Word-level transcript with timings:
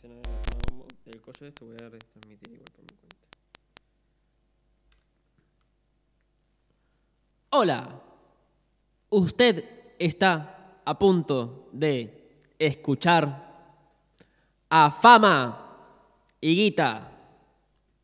escena 0.00 0.14
collo 1.20 1.46
esto 1.46 1.66
voy 1.66 1.74
a 1.74 1.88
retransmitir 1.88 2.52
igual 2.52 2.70
por 2.74 2.82
mi 2.82 2.96
cuenta. 2.98 3.26
Hola, 7.50 8.00
usted 9.10 9.64
está 9.98 10.80
a 10.84 10.98
punto 10.98 11.68
de 11.72 12.44
escuchar 12.58 13.50
a 14.70 14.90
fama 14.90 15.76
y 16.40 16.54
guita, 16.54 17.10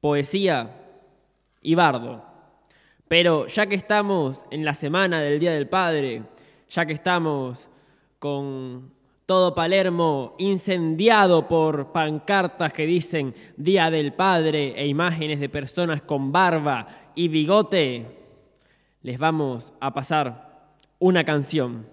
poesía 0.00 0.70
y 1.62 1.74
bardo. 1.74 2.24
Pero 3.08 3.46
ya 3.46 3.66
que 3.66 3.76
estamos 3.76 4.44
en 4.50 4.64
la 4.64 4.74
semana 4.74 5.20
del 5.20 5.38
Día 5.38 5.52
del 5.52 5.68
Padre, 5.68 6.24
ya 6.68 6.84
que 6.84 6.92
estamos 6.92 7.70
con 8.18 8.95
todo 9.26 9.56
Palermo 9.56 10.36
incendiado 10.38 11.48
por 11.48 11.90
pancartas 11.90 12.72
que 12.72 12.86
dicen 12.86 13.34
Día 13.56 13.90
del 13.90 14.12
Padre 14.12 14.74
e 14.76 14.86
imágenes 14.86 15.40
de 15.40 15.48
personas 15.48 16.00
con 16.00 16.30
barba 16.30 16.86
y 17.16 17.26
bigote, 17.26 18.06
les 19.02 19.18
vamos 19.18 19.74
a 19.80 19.92
pasar 19.92 20.76
una 21.00 21.24
canción 21.24 21.88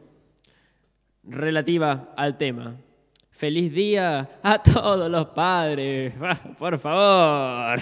relativa 1.24 2.14
al 2.16 2.38
tema. 2.38 2.76
Feliz 3.32 3.74
día 3.74 4.40
a 4.44 4.62
todos 4.62 5.10
los 5.10 5.26
padres, 5.28 6.14
por 6.60 6.78
favor. 6.78 7.80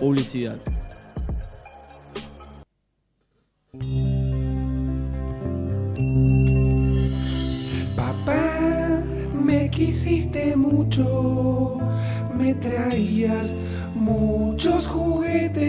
Publicidad. 0.00 0.58
Quisiste 9.74 10.56
mucho, 10.56 11.78
me 12.32 12.54
traías 12.54 13.52
muchos 13.94 14.86
juguetes, 14.86 15.62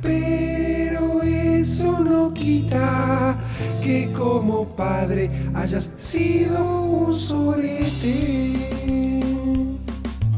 pero 0.00 1.22
eso 1.22 2.00
no 2.00 2.32
quita 2.32 3.36
que 3.82 4.10
como 4.12 4.64
padre 4.64 5.30
hayas 5.54 5.90
sido 5.98 6.82
un 6.84 7.12
sorete. 7.12 8.54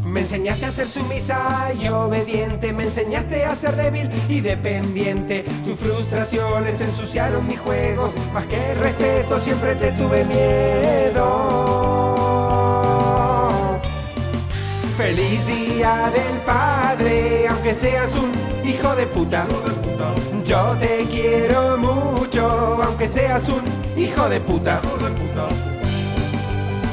Me 0.04 0.20
enseñaste 0.20 0.66
a 0.66 0.70
ser 0.72 0.88
sumisa 0.88 1.70
y 1.80 1.86
obediente, 1.88 2.72
me 2.72 2.84
enseñaste 2.84 3.44
a 3.44 3.54
ser 3.54 3.76
débil 3.76 4.10
y 4.28 4.40
dependiente. 4.40 5.44
Tus 5.64 5.78
frustraciones 5.78 6.80
ensuciaron 6.80 7.46
mis 7.46 7.60
juegos, 7.60 8.14
más 8.34 8.46
que 8.46 8.74
respeto 8.74 9.38
siempre 9.38 9.76
te 9.76 9.92
tuve 9.92 10.24
miedo. 10.24 11.67
Feliz 15.08 15.46
día 15.46 16.12
del 16.12 16.36
padre, 16.44 17.48
aunque 17.48 17.72
seas 17.72 18.14
un 18.14 18.30
hijo 18.62 18.94
de 18.94 19.06
puta. 19.06 19.46
Yo 20.44 20.76
te 20.78 21.06
quiero 21.10 21.78
mucho, 21.78 22.78
aunque 22.84 23.08
seas 23.08 23.48
un 23.48 23.62
hijo 23.96 24.28
de 24.28 24.38
puta. 24.38 24.82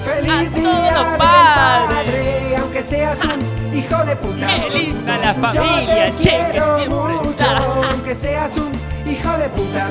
Feliz 0.06 0.50
A 0.50 0.58
día 0.58 0.94
del 0.94 1.18
padre, 1.18 2.56
aunque 2.58 2.84
seas 2.84 3.20
un 3.26 3.78
hijo 3.78 4.06
de 4.06 4.16
puta. 4.16 4.48
Qué 4.48 4.70
linda 4.80 5.18
la 5.18 5.34
Yo 5.34 5.42
familia, 5.52 6.06
te 6.06 6.12
che, 6.18 6.30
que 6.30 6.52
quiero 6.52 6.76
siempre 6.78 6.96
mucho, 6.96 7.30
está. 7.32 7.58
aunque 7.92 8.16
seas 8.16 8.56
un 8.56 9.12
hijo 9.12 9.38
de 9.38 9.50
puta. 9.50 9.88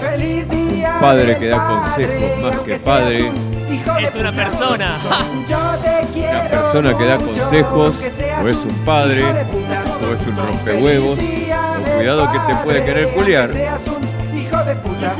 Feliz 0.00 0.48
día. 0.48 0.96
Padre 0.98 1.26
del 1.26 1.38
que 1.38 1.48
da 1.48 1.66
consejos 1.68 2.14
padre, 2.14 2.36
más 2.42 2.54
aunque 2.56 2.72
que 2.72 2.78
seas 2.78 2.84
padre. 2.84 3.53
De 3.82 4.04
Es 4.04 4.14
una 4.14 4.30
puta. 4.30 4.44
persona. 4.44 4.98
Yo 5.46 5.58
te 5.82 6.06
quiero 6.12 6.38
Una 6.40 6.48
persona 6.50 6.98
que 6.98 7.04
da 7.06 7.16
consejos, 7.18 8.00
o 8.00 8.48
es 8.48 8.56
un 8.56 8.84
padre, 8.84 9.22
o 9.22 10.14
es 10.14 10.26
un 10.26 10.36
rompehuevos, 10.36 11.18
o 11.18 11.96
cuidado 11.96 12.32
que 12.32 12.38
te 12.40 12.54
puede 12.62 12.84
querer 12.84 13.14
culiar. 13.14 13.42
aunque 13.44 13.58
seas 13.58 13.80
un 13.88 14.38
hijo 14.38 14.64
de 14.64 14.76
puta. 14.76 15.14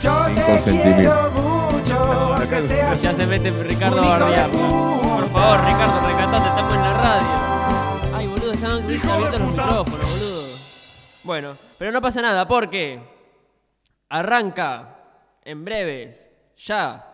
Yo 0.00 0.24
Sin 0.26 0.34
te 0.36 0.42
consentimiento. 0.42 0.96
quiero 0.96 1.30
mucho, 1.32 2.34
aunque 2.36 2.60
seas 2.66 3.02
Ya 3.02 3.12
se 3.14 3.26
mete 3.26 3.50
Ricardo 3.50 3.96
Un 4.02 4.04
a 4.04 4.06
hijo 4.06 4.14
de 4.18 4.20
bardear. 4.24 4.48
¿no? 4.50 4.98
puta. 5.00 5.08
Por 5.16 5.30
favor, 5.30 5.58
Ricardo, 5.66 6.08
recatate, 6.08 6.48
estamos 6.48 6.74
en 6.74 6.80
la 6.82 6.92
radio. 6.94 8.16
Ay, 8.16 8.26
boludo, 8.28 8.52
están 8.52 8.70
abiertos 8.72 9.40
los 9.40 9.50
micrófonos, 9.50 9.86
boludo. 10.10 10.42
Bueno, 11.24 11.56
pero 11.78 11.92
no 11.92 12.00
pasa 12.00 12.22
nada 12.22 12.46
porque 12.46 13.00
arranca 14.08 14.96
en 15.44 15.64
breves, 15.64 16.30
ya. 16.56 17.04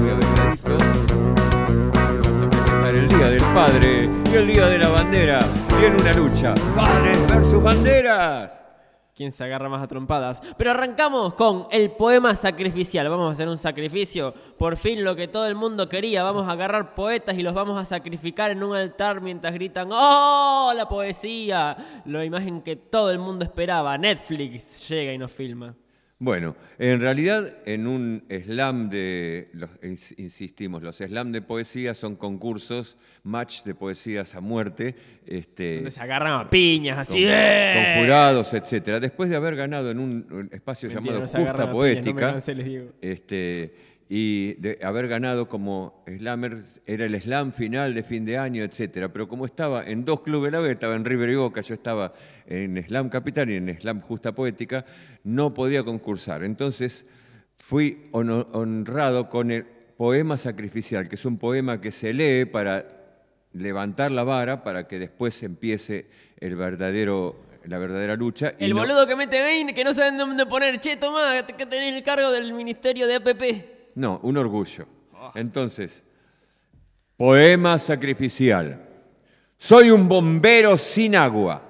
muy 0.00 0.10
abrigadito. 0.10 0.78
Vamos 1.94 2.38
a 2.38 2.50
festejar 2.50 2.94
el 2.94 3.08
Día 3.08 3.28
del 3.28 3.44
Padre 3.52 4.08
y 4.32 4.36
el 4.36 4.46
Día 4.46 4.66
de 4.66 4.78
la 4.78 4.88
Bandera. 4.88 5.40
Y 5.80 5.84
en 5.84 6.00
una 6.00 6.12
lucha, 6.12 6.54
padres 6.76 7.18
versus 7.28 7.62
banderas. 7.62 8.69
¿Quién 9.14 9.32
se 9.32 9.44
agarra 9.44 9.68
más 9.68 9.82
a 9.82 9.88
trompadas? 9.88 10.40
Pero 10.56 10.70
arrancamos 10.70 11.34
con 11.34 11.66
el 11.70 11.90
poema 11.90 12.34
sacrificial. 12.36 13.08
Vamos 13.08 13.28
a 13.28 13.32
hacer 13.32 13.48
un 13.48 13.58
sacrificio. 13.58 14.32
Por 14.56 14.76
fin 14.76 15.04
lo 15.04 15.14
que 15.14 15.28
todo 15.28 15.46
el 15.46 15.54
mundo 15.54 15.88
quería. 15.88 16.22
Vamos 16.22 16.48
a 16.48 16.52
agarrar 16.52 16.94
poetas 16.94 17.36
y 17.36 17.42
los 17.42 17.54
vamos 17.54 17.78
a 17.78 17.84
sacrificar 17.84 18.50
en 18.50 18.62
un 18.62 18.76
altar 18.76 19.20
mientras 19.20 19.52
gritan 19.52 19.88
¡Oh! 19.92 20.72
La 20.74 20.88
poesía. 20.88 21.76
La 22.06 22.24
imagen 22.24 22.62
que 22.62 22.76
todo 22.76 23.10
el 23.10 23.18
mundo 23.18 23.44
esperaba. 23.44 23.98
Netflix 23.98 24.88
llega 24.88 25.12
y 25.12 25.18
nos 25.18 25.32
filma. 25.32 25.74
Bueno, 26.22 26.54
en 26.78 27.00
realidad 27.00 27.50
en 27.64 27.86
un 27.86 28.24
slam 28.28 28.90
de, 28.90 29.48
los- 29.54 29.70
ins- 29.80 30.14
insistimos, 30.18 30.82
los 30.82 30.96
slam 30.96 31.32
de 31.32 31.40
poesía 31.40 31.94
son 31.94 32.14
concursos, 32.14 32.98
match 33.22 33.62
de 33.64 33.74
poesías 33.74 34.34
a 34.34 34.40
muerte, 34.42 34.94
este, 35.26 35.76
Donde 35.76 35.90
se 35.90 36.00
agarran 36.02 36.40
a 36.42 36.50
piñas 36.50 36.96
con, 37.06 37.16
así. 37.16 37.24
¡eh! 37.26 37.94
con 37.94 38.02
jurados, 38.04 38.52
etcétera. 38.52 39.00
Después 39.00 39.30
de 39.30 39.36
haber 39.36 39.56
ganado 39.56 39.90
en 39.90 39.98
un, 39.98 40.50
espacio 40.52 40.90
Mentira, 40.90 41.14
llamado 41.14 41.22
Justa 41.26 41.38
piñas, 41.38 41.66
no 41.66 41.72
Poética, 41.72 42.42
este, 43.00 43.74
y 44.12 44.54
de 44.54 44.76
haber 44.82 45.06
ganado 45.06 45.48
como 45.48 46.02
slammer, 46.04 46.58
era 46.84 47.04
el 47.04 47.20
slam 47.22 47.52
final 47.52 47.94
de 47.94 48.02
fin 48.02 48.24
de 48.24 48.36
año, 48.38 48.64
etcétera. 48.64 49.08
Pero 49.12 49.28
como 49.28 49.46
estaba 49.46 49.84
en 49.84 50.04
dos 50.04 50.22
clubes 50.22 50.48
a 50.48 50.56
la 50.56 50.58
vez, 50.58 50.72
estaba 50.72 50.96
en 50.96 51.04
River 51.04 51.28
y 51.30 51.36
Boca, 51.36 51.60
yo 51.60 51.74
estaba 51.74 52.12
en 52.48 52.76
Slam 52.84 53.08
Capital 53.08 53.48
y 53.50 53.54
en 53.54 53.78
Slam 53.78 54.00
Justa 54.00 54.32
Poética, 54.32 54.84
no 55.22 55.54
podía 55.54 55.84
concursar. 55.84 56.42
Entonces 56.42 57.06
fui 57.56 58.08
honrado 58.10 59.28
con 59.28 59.52
el 59.52 59.64
poema 59.96 60.36
sacrificial, 60.38 61.08
que 61.08 61.14
es 61.14 61.24
un 61.24 61.38
poema 61.38 61.80
que 61.80 61.92
se 61.92 62.12
lee 62.12 62.46
para 62.46 62.86
levantar 63.52 64.10
la 64.10 64.24
vara 64.24 64.64
para 64.64 64.88
que 64.88 64.98
después 64.98 65.40
empiece 65.44 66.06
el 66.40 66.56
verdadero, 66.56 67.36
la 67.64 67.78
verdadera 67.78 68.16
lucha. 68.16 68.54
y 68.58 68.64
El 68.64 68.70
no- 68.70 68.78
boludo 68.80 69.06
que 69.06 69.14
mete 69.14 69.40
20 69.40 69.72
que 69.72 69.84
no 69.84 69.94
saben 69.94 70.16
dónde 70.16 70.46
poner. 70.46 70.80
Che, 70.80 70.96
tomá, 70.96 71.46
que 71.46 71.66
tenés 71.66 71.94
el 71.94 72.02
cargo 72.02 72.32
del 72.32 72.52
Ministerio 72.54 73.06
de 73.06 73.14
APP. 73.16 73.79
No, 73.94 74.20
un 74.22 74.36
orgullo. 74.36 74.86
Entonces, 75.34 76.02
poema 77.16 77.78
sacrificial. 77.78 78.86
Soy 79.56 79.90
un 79.90 80.08
bombero 80.08 80.78
sin 80.78 81.16
agua. 81.16 81.62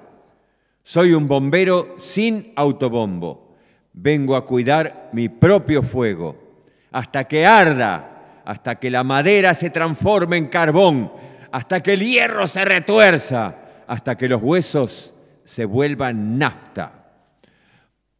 Soy 0.83 1.13
un 1.13 1.27
bombero 1.27 1.95
sin 1.97 2.53
autobombo. 2.55 3.55
Vengo 3.93 4.35
a 4.35 4.45
cuidar 4.45 5.09
mi 5.13 5.29
propio 5.29 5.83
fuego. 5.83 6.65
Hasta 6.91 7.25
que 7.25 7.45
arda, 7.45 8.41
hasta 8.45 8.75
que 8.75 8.89
la 8.89 9.03
madera 9.03 9.53
se 9.53 9.69
transforme 9.69 10.37
en 10.37 10.47
carbón, 10.47 11.11
hasta 11.51 11.81
que 11.81 11.93
el 11.93 12.05
hierro 12.05 12.47
se 12.47 12.63
retuerza, 12.65 13.55
hasta 13.87 14.17
que 14.17 14.27
los 14.27 14.41
huesos 14.41 15.13
se 15.43 15.65
vuelvan 15.65 16.37
nafta. 16.37 17.00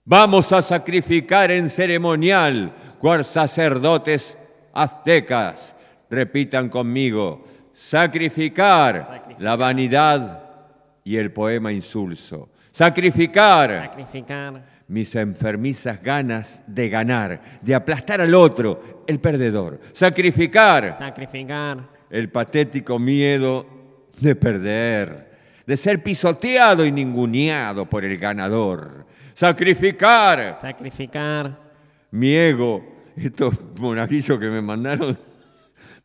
Vamos 0.04 0.52
a 0.52 0.62
sacrificar 0.62 1.52
en 1.52 1.70
ceremonial, 1.70 2.74
cual 3.00 3.24
sacerdotes 3.24 4.38
aztecas. 4.74 5.76
Repitan 6.10 6.70
conmigo, 6.70 7.44
sacrificar, 7.72 9.06
Sacrificar. 9.06 9.42
la 9.42 9.56
vanidad 9.56 10.44
y 11.04 11.18
el 11.18 11.32
poema 11.32 11.72
insulso. 11.72 12.50
Sacrificar 12.72 13.90
Sacrificar. 13.90 14.64
mis 14.88 15.16
enfermizas 15.16 16.02
ganas 16.02 16.64
de 16.68 16.90
ganar, 16.90 17.42
de 17.62 17.76
aplastar 17.76 18.22
al 18.22 18.34
otro, 18.34 19.04
el 19.08 19.20
perdedor. 19.20 19.80
Sacrificar 19.94 20.98
Sacrificar. 20.98 21.88
el 22.10 22.30
patético 22.30 22.98
miedo 22.98 23.66
de 24.20 24.36
perder, 24.36 25.32
de 25.66 25.78
ser 25.78 26.02
pisoteado 26.02 26.86
y 26.86 26.92
ninguneado 26.92 27.86
por 27.86 28.04
el 28.04 28.18
ganador. 28.18 29.06
Sacrificar 29.34 30.58
Sacrificar. 30.60 31.58
mi 32.12 32.36
ego, 32.36 32.84
estos 33.16 33.56
monaguillos 33.80 34.38
que 34.40 34.48
me 34.48 34.62
mandaron 34.62 35.18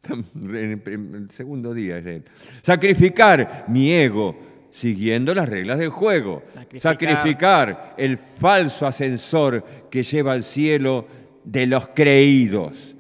en 0.45 1.15
el 1.15 1.31
segundo 1.31 1.75
día 1.75 1.99
es 1.99 2.05
de 2.05 2.15
él. 2.17 2.25
Sacrificar 2.63 3.65
mi 3.69 3.93
ego 3.93 4.37
siguiendo 4.71 5.35
las 5.35 5.49
reglas 5.49 5.79
del 5.79 5.91
juego. 5.91 6.43
Sacrificar. 6.47 6.81
Sacrificar 6.81 7.95
el 7.97 8.19
falso 8.19 8.87
ascensor 8.87 9.65
que 9.91 10.03
lleva 10.03 10.33
al 10.33 10.43
cielo 10.43 11.07
de 11.45 11.67
los 11.67 11.89
creídos. 11.89 12.95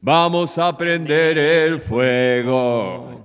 Vamos 0.00 0.58
a 0.58 0.76
prender 0.76 1.38
el 1.38 1.80
fuego. 1.80 3.22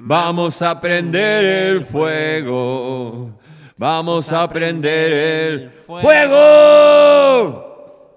Vamos 0.00 0.62
a 0.62 0.80
prender 0.80 1.44
el 1.44 1.82
fuego. 1.82 3.38
Vamos 3.80 4.30
a 4.30 4.46
prender 4.46 5.10
el 5.10 5.70
fuego. 5.70 6.04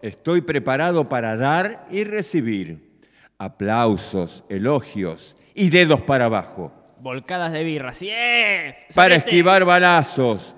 Estoy 0.01 0.41
preparado 0.41 1.07
para 1.07 1.37
dar 1.37 1.87
y 1.89 2.03
recibir 2.03 2.99
aplausos, 3.37 4.43
elogios 4.49 5.37
y 5.55 5.69
dedos 5.69 6.01
para 6.01 6.25
abajo. 6.25 6.73
Volcadas 6.99 7.53
de 7.53 7.63
birra. 7.63 7.93
¡Sí! 7.93 8.09
¡Eh! 8.11 8.75
Para 8.93 9.15
esquivar 9.15 9.63
balazos, 9.63 10.53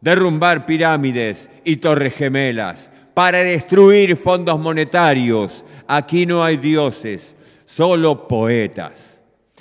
derrumbar 0.00 0.64
pirámides 0.64 1.50
y 1.62 1.76
torres 1.76 2.14
gemelas, 2.14 2.90
para 3.12 3.40
destruir 3.40 4.16
fondos 4.16 4.58
monetarios. 4.58 5.66
Aquí 5.86 6.24
no 6.24 6.42
hay 6.42 6.56
dioses, 6.56 7.36
solo 7.66 8.26
poetas. 8.26 9.15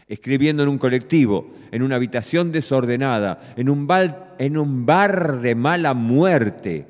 Escribiendo 0.08 0.62
en 0.62 0.70
un 0.70 0.78
colectivo, 0.78 1.50
en 1.72 1.82
una 1.82 1.96
habitación 1.96 2.52
desordenada, 2.52 3.40
en 3.56 3.70
un, 3.70 3.88
bar 4.86 5.42
de 5.42 5.56
mala 5.56 5.96
muerte, 5.96 6.86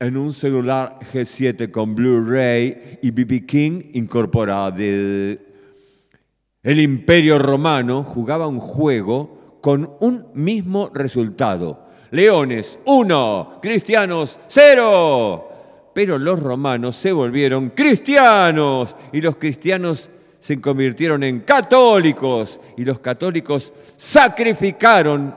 en 0.00 0.16
un 0.16 0.32
celular 0.32 0.98
G7 1.12 1.70
con 1.70 1.94
Blu-ray 1.94 2.98
y 3.00 3.10
BB 3.12 3.46
King 3.46 3.82
incorporado. 3.92 4.76
El 4.78 5.38
imperio 6.80 7.38
romano 7.38 8.02
jugaba 8.02 8.48
un 8.48 8.58
juego 8.58 9.58
con 9.60 9.96
un 10.00 10.26
mismo 10.34 10.90
resultado. 10.92 11.86
Leones 12.10 12.78
1, 12.84 13.60
cristianos 13.62 14.38
0. 14.48 15.48
Pero 15.94 16.18
los 16.18 16.40
romanos 16.40 16.96
se 16.96 17.12
volvieron 17.12 17.70
cristianos 17.70 18.96
y 19.12 19.20
los 19.20 19.36
cristianos 19.36 20.10
se 20.42 20.60
convirtieron 20.60 21.22
en 21.22 21.38
católicos 21.40 22.58
y 22.76 22.84
los 22.84 22.98
católicos 22.98 23.72
sacrificaron 23.96 25.32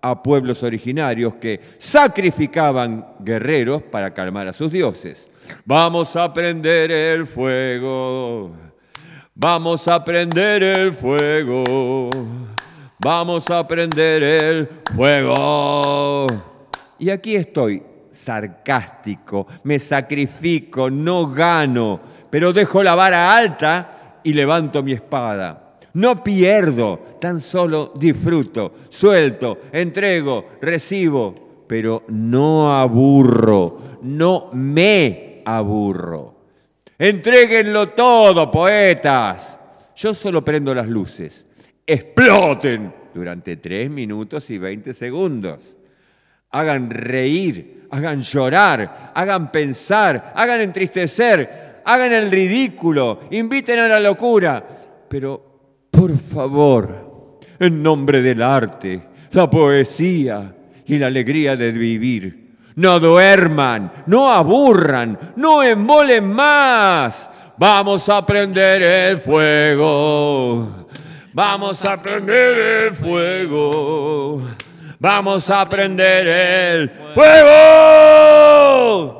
a 0.00 0.22
pueblos 0.22 0.62
originarios 0.62 1.34
que 1.34 1.60
sacrificaban 1.76 3.04
guerreros 3.18 3.82
para 3.82 4.14
calmar 4.14 4.46
a 4.46 4.52
sus 4.52 4.70
dioses. 4.70 5.28
Vamos 5.64 6.14
a 6.14 6.32
prender 6.32 6.92
el 6.92 7.26
fuego. 7.26 8.52
Vamos 9.34 9.88
a 9.88 10.04
prender 10.04 10.62
el 10.62 10.94
fuego. 10.94 12.08
Vamos 13.00 13.50
a 13.50 13.66
prender 13.66 14.22
el 14.22 14.68
fuego. 14.94 16.28
Y 17.00 17.10
aquí 17.10 17.34
estoy, 17.34 17.82
sarcástico, 18.08 19.48
me 19.64 19.80
sacrifico, 19.80 20.90
no 20.90 21.26
gano, 21.26 22.00
pero 22.30 22.52
dejo 22.52 22.84
la 22.84 22.94
vara 22.94 23.36
alta 23.36 23.97
y 24.22 24.32
levanto 24.32 24.82
mi 24.82 24.92
espada. 24.92 25.78
No 25.94 26.22
pierdo, 26.22 27.16
tan 27.20 27.40
solo 27.40 27.92
disfruto, 27.96 28.72
suelto, 28.88 29.58
entrego, 29.72 30.50
recibo, 30.60 31.64
pero 31.66 32.04
no 32.08 32.78
aburro, 32.78 33.98
no 34.02 34.50
me 34.52 35.42
aburro. 35.44 36.34
Entréguenlo 36.98 37.88
todo, 37.88 38.50
poetas. 38.50 39.58
Yo 39.96 40.14
solo 40.14 40.44
prendo 40.44 40.74
las 40.74 40.88
luces. 40.88 41.46
Exploten 41.86 42.92
durante 43.14 43.56
3 43.56 43.90
minutos 43.90 44.50
y 44.50 44.58
20 44.58 44.94
segundos. 44.94 45.76
Hagan 46.50 46.90
reír, 46.90 47.86
hagan 47.90 48.22
llorar, 48.22 49.12
hagan 49.14 49.50
pensar, 49.50 50.32
hagan 50.34 50.60
entristecer, 50.60 51.67
hagan 51.88 52.12
el 52.12 52.30
ridículo, 52.30 53.20
inviten 53.30 53.78
a 53.78 53.88
la 53.88 53.98
locura. 53.98 54.62
Pero, 55.08 55.42
por 55.90 56.16
favor, 56.18 57.38
en 57.58 57.82
nombre 57.82 58.20
del 58.20 58.42
arte, 58.42 59.02
la 59.30 59.48
poesía 59.48 60.54
y 60.84 60.98
la 60.98 61.06
alegría 61.06 61.56
de 61.56 61.72
vivir, 61.72 62.56
no 62.76 63.00
duerman, 63.00 63.90
no 64.06 64.30
aburran, 64.30 65.18
no 65.36 65.62
embolen 65.62 66.30
más. 66.30 67.30
Vamos 67.56 68.06
a 68.10 68.24
prender 68.24 68.82
el 68.82 69.18
fuego. 69.18 70.86
Vamos 71.32 71.82
a 71.86 72.02
prender 72.02 72.82
el 72.82 72.94
fuego. 72.94 74.42
Vamos 74.98 75.48
a 75.48 75.66
prender 75.66 76.28
el 76.28 76.90
fuego. 77.14 79.17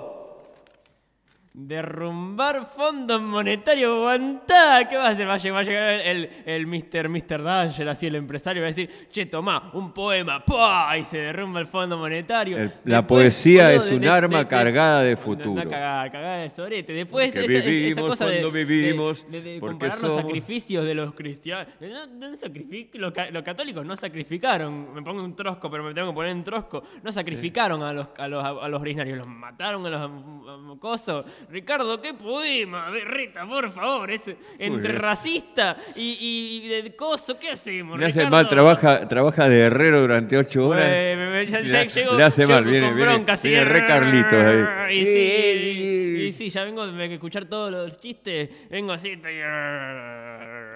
Derrumbar 1.61 2.67
fondos 2.67 3.21
monetarios, 3.21 3.91
aguantá. 3.93 4.87
¿Qué 4.89 4.97
va 4.97 5.07
a 5.07 5.09
hacer? 5.09 5.29
Va 5.29 5.35
a 5.35 5.39
llegar, 5.39 5.57
va 5.57 5.61
a 5.61 5.63
llegar 5.65 5.91
el, 6.07 6.31
el, 6.47 6.67
Mr. 6.69 7.09
Mr. 7.09 7.43
Danger, 7.43 7.89
así 7.89 8.07
el 8.07 8.15
empresario, 8.15 8.63
va 8.63 8.67
a 8.69 8.71
decir, 8.71 8.89
che, 9.11 9.27
tomá, 9.27 9.71
un 9.75 9.93
poema, 9.93 10.45
¡pua! 10.45 10.97
Y 10.97 11.03
se 11.05 11.19
derrumba 11.19 11.59
el 11.59 11.67
fondo 11.67 11.99
monetario. 11.99 12.57
El- 12.59 12.73
la 12.85 13.05
poesía 13.05 13.73
es 13.73 13.91
un 13.91 14.07
arma 14.07 14.47
cargada 14.47 15.03
de 15.03 15.15
Una 15.15 15.17
futuro. 15.23 15.69
cagada, 15.69 16.09
cagada 16.13 16.37
de 16.37 16.51
sorete. 16.51 16.93
Después 16.93 17.33
Porque 17.33 17.45
esa, 17.47 17.55
esa 17.59 17.67
vivimos 17.67 18.09
cosa 18.09 18.25
cuando 18.27 18.53
vivimos, 18.53 19.27
comparar 19.59 19.99
los 20.01 20.11
somos- 20.13 20.23
sacrificios 20.23 20.85
de 20.87 20.95
los 20.95 21.13
cristianos. 21.13 21.67
No, 21.81 22.07
no 22.07 22.37
sacrific- 22.37 22.95
los, 22.95 23.13
ca- 23.13 23.31
los 23.33 23.43
católicos 23.43 23.85
no 23.85 23.97
sacrificaron, 23.97 24.95
me 24.95 25.03
pongo 25.03 25.25
un 25.25 25.35
trosco, 25.35 25.69
pero 25.69 25.83
me 25.83 25.93
tengo 25.93 26.11
que 26.11 26.15
poner 26.15 26.31
en 26.31 26.45
trosco, 26.45 26.85
no 27.03 27.11
sacrificaron 27.11 27.83
a, 27.83 27.93
los, 27.93 28.07
a, 28.17 28.29
los, 28.29 28.45
a 28.45 28.69
los 28.69 28.81
originarios, 28.81 29.19
los 29.19 29.27
mataron 29.27 29.85
a 29.87 29.91
los 29.91 30.79
cosos. 30.79 31.25
Ricardo, 31.51 32.01
¿qué 32.03 32.13
poema? 32.13 32.91
Berreta, 32.91 33.47
por 33.47 33.71
favor, 33.73 34.11
es 34.11 34.21
entre 34.59 34.93
racista 34.93 35.79
y, 35.97 36.63
y 36.65 36.69
de 36.69 36.95
coso, 36.95 37.39
¿qué 37.39 37.51
hacemos? 37.53 37.97
Me 37.99 38.05
hace 38.05 38.19
Ricardo? 38.21 38.37
mal, 38.37 38.49
trabaja, 38.49 39.09
trabaja 39.09 39.49
de 39.49 39.61
herrero 39.61 40.03
durante 40.03 40.37
ocho 40.37 40.69
horas. 40.69 40.87
Me- 40.91 41.17
me- 41.17 41.47
ya- 41.47 41.61
ya 41.63 41.73
la- 41.79 41.85
llego- 41.87 42.17
le 42.19 42.23
hace 42.25 42.47
mal, 42.47 42.63
con 42.65 42.71
viene, 42.73 42.93
viene, 42.93 43.11
bronca, 43.13 43.33
así, 43.33 43.49
viene 43.49 43.65
re 43.65 43.87
Carlitos 43.87 44.33
ahí. 44.45 44.99
Y 45.01 45.05
sí, 45.07 46.25
y 46.29 46.33
sí, 46.33 46.51
ya 46.51 46.65
vengo 46.65 46.87
de 46.87 47.15
escuchar 47.15 47.47
todos 47.47 47.71
los 47.73 47.99
chistes, 47.99 48.51
vengo 48.69 48.93
así. 48.93 49.19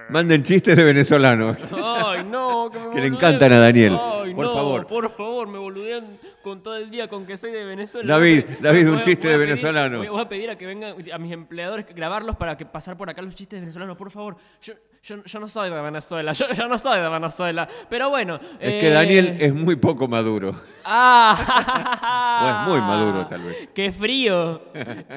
Manden 0.09 0.43
chistes 0.43 0.77
de 0.77 0.85
venezolanos. 0.85 1.59
Ay, 1.73 2.25
no, 2.25 2.71
que, 2.73 2.79
me 2.79 2.91
Que 2.95 3.01
le 3.01 3.07
encantan 3.09 3.53
a 3.53 3.59
Daniel. 3.61 3.99
Ay, 4.33 4.37
Por 4.37 4.47
no, 4.47 4.55
favor. 4.55 4.87
Por 4.87 5.11
favor, 5.11 5.49
me 5.49 5.59
boludean 5.59 6.19
con 6.43 6.63
todo 6.63 6.77
el 6.77 6.91
día 6.91 7.09
con 7.09 7.27
que 7.27 7.37
soy 7.37 7.51
de 7.53 7.65
Venezuela. 7.65 8.15
David, 8.15 8.45
David, 8.61 8.89
un 8.89 8.95
voy 8.97 9.03
chiste 9.05 9.29
de 9.29 9.35
pedir- 9.35 9.47
venezolano. 9.47 9.99
Voy, 9.99 10.09
voy 10.09 10.21
a 10.21 10.29
pedir 10.29 10.51
a 10.51 10.57
que 10.57 10.67
vengan 10.67 10.97
a 11.13 11.19
mis 11.19 11.33
empleadores 11.33 11.87
grabarlos 11.95 12.37
para 12.37 12.57
que 12.57 12.65
pasar 12.67 12.97
por 12.97 13.09
acá 13.11 13.23
los 13.23 13.35
chistes 13.35 13.61
venezolanos, 13.61 13.97
por 13.97 14.11
favor. 14.11 14.37
Yo, 14.63 14.75
yo, 15.03 15.23
yo 15.25 15.41
no 15.41 15.49
soy 15.49 15.69
de 15.71 15.81
Venezuela, 15.83 16.33
yo, 16.33 16.47
yo 16.53 16.69
no 16.69 16.79
soy 16.79 17.01
de 17.01 17.09
Venezuela. 17.09 17.69
Pero 17.91 18.09
bueno. 18.11 18.37
Es 18.61 18.75
eh, 18.75 18.79
que 18.81 18.91
Daniel 18.91 19.37
es 19.41 19.53
muy 19.55 19.77
poco 19.77 20.09
maduro. 20.09 20.55
Ah, 20.85 22.41
O 22.43 22.49
es 22.49 22.69
muy 22.71 22.81
maduro, 22.81 23.27
tal 23.27 23.43
vez. 23.43 23.69
¡Qué 23.75 23.93
frío! 23.93 24.63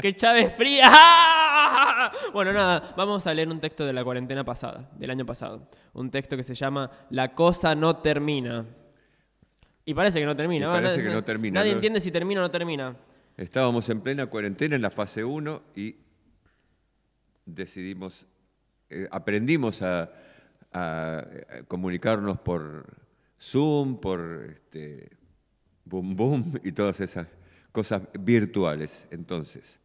¡Qué 0.02 0.16
Chávez 0.16 0.54
fría! 0.56 0.92
Bueno, 2.34 2.52
nada, 2.54 2.94
vamos 2.96 3.26
a 3.26 3.34
leer 3.34 3.48
un 3.50 3.60
texto 3.60 3.86
de 3.86 3.94
la 3.94 4.04
cuarentena 4.04 4.44
pasada, 4.44 4.90
del 4.96 5.10
año 5.10 5.26
pasado. 5.26 5.68
Un 5.94 6.12
texto 6.12 6.36
que 6.38 6.44
se 6.44 6.54
llama 6.54 6.90
La 7.10 7.34
cosa 7.34 7.74
no 7.76 7.98
termina. 7.98 8.66
Y 9.86 9.94
parece 9.94 10.20
que 10.20 10.26
no 10.26 10.36
termina. 10.36 10.68
Y 10.68 10.70
parece 10.70 11.04
que 11.04 11.10
no 11.10 11.24
termina, 11.24 11.60
Nadie 11.60 11.72
¿no? 11.72 11.78
entiende 11.78 12.02
si 12.02 12.12
termina 12.12 12.42
o 12.42 12.44
no 12.44 12.52
termina. 12.52 12.96
Estábamos 13.38 13.90
en 13.90 14.02
plena 14.02 14.28
cuarentena 14.28 14.76
en 14.76 14.82
la 14.82 14.92
fase 14.92 15.24
1 15.24 15.62
y 15.76 15.96
decidimos, 17.46 18.26
eh, 18.90 19.08
aprendimos 19.12 19.82
a, 19.82 20.12
a, 20.72 21.26
comunicarnos 21.68 22.40
por 22.40 22.86
Zoom, 23.40 24.00
por 24.00 24.48
este, 24.50 25.10
Boom 25.84 26.16
Boom 26.16 26.60
y 26.64 26.72
todas 26.72 27.02
esas 27.02 27.28
cosas 27.72 28.02
virtuales. 28.20 29.08
Entonces, 29.12 29.80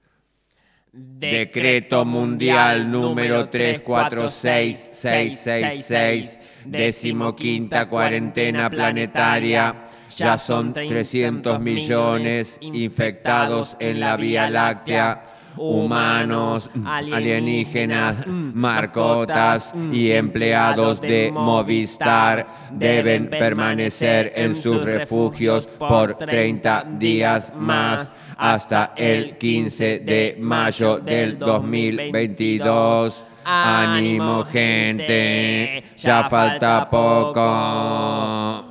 Decreto 0.92 2.04
mundial 2.04 2.90
número 2.90 3.48
346666, 3.48 6.39
decimoquinta 6.64 7.88
cuarentena 7.88 8.70
planetaria. 8.70 9.84
Ya 10.16 10.36
son 10.36 10.72
300 10.72 11.60
millones 11.60 12.58
infectados 12.60 13.76
en 13.80 14.00
la 14.00 14.16
Vía 14.16 14.50
Láctea. 14.50 15.22
Humanos, 15.56 16.70
alienígenas, 16.86 18.24
marcotas 18.26 19.74
y 19.92 20.12
empleados 20.12 21.00
de 21.00 21.32
Movistar 21.32 22.46
deben 22.72 23.28
permanecer 23.28 24.32
en 24.36 24.54
sus 24.54 24.82
refugios 24.82 25.66
por 25.66 26.14
30 26.14 26.86
días 26.98 27.52
más 27.56 28.14
hasta 28.40 28.94
el 28.96 29.36
15 29.36 29.98
de 29.98 30.36
mayo 30.40 30.98
del 30.98 31.38
2022. 31.38 33.26
Ánimo 33.44 34.44
gente, 34.44 35.84
ya 35.96 36.28
falta 36.28 36.88
poco. 36.90 38.70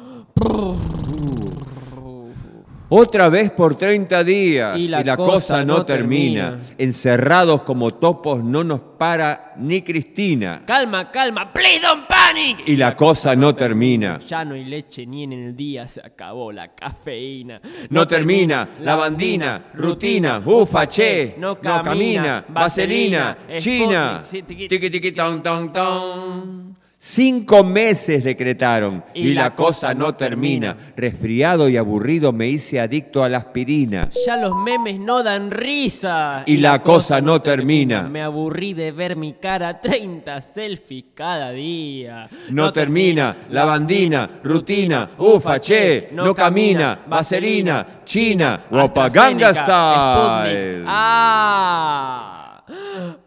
Otra 2.91 3.29
vez 3.29 3.51
por 3.51 3.75
30 3.75 4.23
días 4.23 4.77
Y 4.77 4.87
la 4.87 5.15
cosa 5.15 5.63
no 5.63 5.85
termina. 5.85 6.57
Encerrados 6.77 7.61
como 7.61 7.91
topos 7.91 8.43
no 8.43 8.63
nos 8.63 8.79
para 8.97 9.53
ni 9.57 9.81
Cristina. 9.81 10.63
Calma, 10.65 11.11
calma, 11.11 11.53
please 11.53 11.79
don't 11.81 12.07
panic. 12.07 12.67
Y 12.67 12.75
la 12.75 12.95
cosa 12.95 13.35
no 13.35 13.55
termina. 13.55 14.19
Ya 14.19 14.43
no 14.43 14.55
hay 14.55 14.65
leche 14.65 15.05
ni 15.05 15.23
en 15.23 15.33
el 15.33 15.55
día, 15.55 15.87
se 15.87 16.01
acabó 16.01 16.51
la 16.51 16.73
cafeína. 16.73 17.61
No 17.89 18.07
termina, 18.07 18.69
lavandina, 18.81 19.71
rutina, 19.73 20.41
ufa, 20.43 20.87
che, 20.87 21.35
no 21.37 21.57
no 21.61 21.83
camina, 21.83 22.45
vaselina, 22.47 23.37
china, 23.57 24.23
tiqui 24.23 24.89
tiqui 24.89 25.11
ton 25.11 25.41
ton 25.41 25.71
ton. 25.71 26.75
Cinco 27.01 27.63
meses 27.63 28.25
decretaron 28.25 29.05
y, 29.13 29.33
la 29.33 29.55
cosa 29.55 29.93
no 29.93 30.15
termina. 30.15 30.75
Resfriado 30.97 31.69
y 31.69 31.77
aburrido 31.77 32.33
me 32.33 32.49
hice 32.49 32.81
adicto 32.81 33.23
a 33.23 33.29
la 33.29 33.37
aspirina. 33.37 34.09
Ya 34.25 34.35
los 34.35 34.53
memes 34.53 34.99
no 34.99 35.23
dan 35.23 35.49
risa. 35.49 36.43
Y 36.45 36.57
la 36.57 36.81
cosa 36.81 37.21
no 37.21 37.39
termina. 37.39 38.09
Me 38.09 38.21
aburrí 38.21 38.73
de 38.73 38.91
ver 38.91 39.15
mi 39.15 39.31
cara 39.31 39.79
30 39.79 40.41
selfies 40.41 41.05
cada 41.13 41.51
día. 41.51 42.29
No 42.49 42.73
termina, 42.73 43.33
lavandina, 43.49 44.29
rutina, 44.43 45.11
ufa, 45.19 45.57
che, 45.57 46.09
no 46.11 46.35
camina, 46.35 46.99
vaselina, 47.07 48.01
china, 48.03 48.65
Wapaganga 48.69 49.53
style. 49.53 50.83
Ah. 50.85 52.38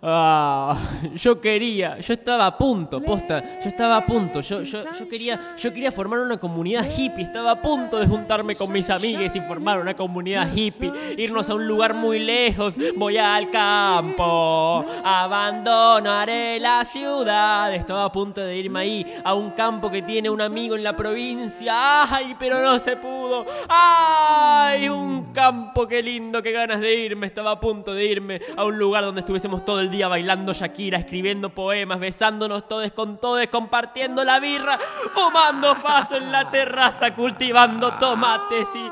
Ah, 0.02 0.76
yo 1.14 1.40
quería, 1.40 1.98
yo 1.98 2.14
estaba 2.14 2.46
a 2.46 2.56
punto, 2.56 3.00
posta, 3.00 3.60
yo 3.60 3.68
estaba 3.68 3.96
a 3.96 4.06
punto, 4.06 4.40
yo, 4.40 4.62
yo, 4.62 4.82
yo 4.98 5.08
quería, 5.08 5.54
yo 5.56 5.72
quería 5.72 5.90
formar 5.90 6.20
una 6.20 6.38
comunidad 6.38 6.84
hippie, 6.84 7.24
estaba 7.24 7.52
a 7.52 7.60
punto 7.60 7.98
de 7.98 8.06
juntarme 8.06 8.54
con 8.54 8.70
mis 8.70 8.88
amigas 8.90 9.34
y 9.34 9.40
formar 9.40 9.80
una 9.80 9.94
comunidad 9.94 10.48
hippie, 10.54 10.92
irnos 11.16 11.48
a 11.50 11.54
un 11.54 11.66
lugar 11.66 11.94
muy 11.94 12.18
lejos, 12.18 12.74
voy 12.96 13.16
al 13.16 13.50
campo, 13.50 14.84
abandonaré 15.04 16.60
la 16.60 16.84
ciudad, 16.84 17.72
estaba 17.74 18.04
a 18.04 18.12
punto 18.12 18.40
de 18.40 18.56
irme 18.56 18.80
ahí 18.80 19.20
a 19.24 19.34
un 19.34 19.50
campo 19.50 19.90
que 19.90 20.02
tiene 20.02 20.30
un 20.30 20.40
amigo 20.40 20.76
en 20.76 20.84
la 20.84 20.94
provincia, 20.94 22.04
ay, 22.04 22.36
pero 22.38 22.60
no 22.60 22.78
se 22.78 22.96
pudo, 22.96 23.44
ay, 23.68 24.88
un 24.88 25.32
campo, 25.32 25.86
qué 25.86 26.02
lindo, 26.02 26.42
qué 26.42 26.52
ganas 26.52 26.80
de 26.80 26.94
irme, 26.94 27.26
estaba 27.26 27.52
a 27.52 27.60
punto 27.60 27.94
de 27.94 28.04
irme 28.04 28.40
a 28.56 28.64
un 28.64 28.78
lugar 28.78 29.04
donde 29.04 29.20
estuviésemos 29.32 29.64
todo 29.64 29.80
el 29.80 29.90
día 29.90 30.08
bailando 30.08 30.52
Shakira, 30.52 30.98
escribiendo 30.98 31.48
poemas, 31.48 31.98
besándonos 31.98 32.68
todos 32.68 32.92
con 32.92 33.18
todos, 33.18 33.46
compartiendo 33.46 34.24
la 34.24 34.38
birra, 34.38 34.78
fumando 35.14 35.74
faso 35.74 36.16
en 36.16 36.30
la 36.30 36.50
terraza, 36.50 37.14
cultivando 37.14 37.92
tomates 37.92 38.68
y 38.74 38.90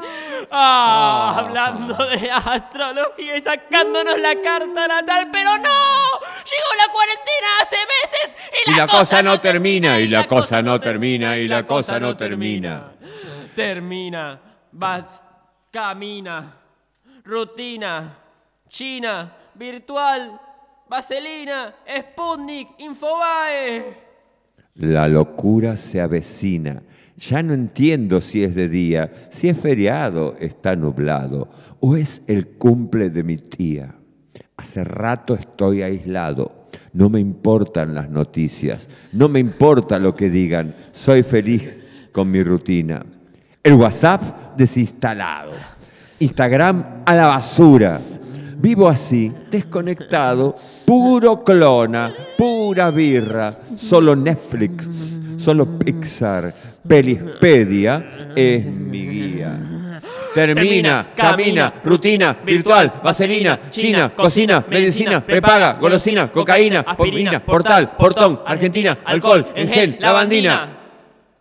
ah, 0.50 1.34
hablando 1.36 1.94
de 2.06 2.30
astrología 2.30 3.36
y 3.36 3.42
sacándonos 3.42 4.18
la 4.18 4.34
carta 4.40 4.88
natal, 4.88 5.28
pero 5.30 5.58
no, 5.58 6.20
llegó 6.48 6.70
la 6.78 6.90
cuarentena 6.90 7.48
hace 7.60 7.76
meses 7.76 8.36
y 8.66 8.70
Y 8.70 8.74
la, 8.76 8.86
la 8.86 8.92
cosa 8.92 9.22
no 9.22 9.38
termina, 9.38 10.00
y 10.00 10.08
la 10.08 10.26
cosa 10.26 10.62
no 10.62 10.80
termina, 10.80 11.36
y 11.36 11.48
la 11.48 11.66
cosa 11.66 12.00
no 12.00 12.16
termina. 12.16 12.92
Termina, 13.54 14.40
vas, 14.72 15.22
camina, 15.70 16.56
rutina, 17.24 18.16
China, 18.70 19.36
virtual, 19.60 20.40
vaselina, 20.88 21.74
Sputnik, 21.84 22.68
Infobae. 22.78 23.94
La 24.76 25.06
locura 25.06 25.76
se 25.76 26.00
avecina. 26.00 26.82
Ya 27.18 27.42
no 27.42 27.52
entiendo 27.52 28.22
si 28.22 28.42
es 28.42 28.54
de 28.54 28.70
día, 28.70 29.12
si 29.28 29.50
es 29.50 29.58
feriado, 29.58 30.34
está 30.40 30.74
nublado, 30.74 31.50
o 31.78 31.94
es 31.94 32.22
el 32.26 32.46
cumple 32.48 33.10
de 33.10 33.22
mi 33.22 33.36
tía. 33.36 33.94
Hace 34.56 34.82
rato 34.82 35.34
estoy 35.34 35.82
aislado. 35.82 36.64
No 36.94 37.10
me 37.10 37.20
importan 37.20 37.94
las 37.94 38.08
noticias, 38.08 38.88
no 39.12 39.28
me 39.28 39.40
importa 39.40 39.98
lo 39.98 40.16
que 40.16 40.30
digan. 40.30 40.74
Soy 40.92 41.22
feliz 41.22 41.82
con 42.12 42.30
mi 42.30 42.42
rutina. 42.42 43.04
El 43.62 43.74
WhatsApp 43.74 44.56
desinstalado. 44.56 45.52
Instagram 46.18 47.02
a 47.04 47.14
la 47.14 47.26
basura. 47.26 48.00
Vivo 48.62 48.88
así, 48.88 49.32
desconectado, 49.50 50.54
puro 50.84 51.42
clona, 51.42 52.12
pura 52.36 52.90
birra, 52.90 53.58
solo 53.74 54.14
Netflix, 54.14 55.18
solo 55.38 55.78
Pixar, 55.78 56.52
Pelispedia 56.86 58.32
es 58.36 58.66
mi 58.66 59.06
guía. 59.06 60.00
Termina, 60.34 61.12
camina, 61.16 61.72
rutina, 61.82 62.36
virtual, 62.44 63.00
vaselina, 63.02 63.70
china, 63.70 64.14
cocina, 64.14 64.62
medicina, 64.68 65.24
prepaga, 65.24 65.78
golosina, 65.80 66.30
cocaína, 66.30 66.80
aspirina, 66.80 67.42
portal, 67.42 67.96
portón, 67.96 68.40
Argentina, 68.44 68.98
alcohol, 69.06 69.52
en 69.54 69.68
gel, 69.68 69.96
lavandina. 69.98 70.68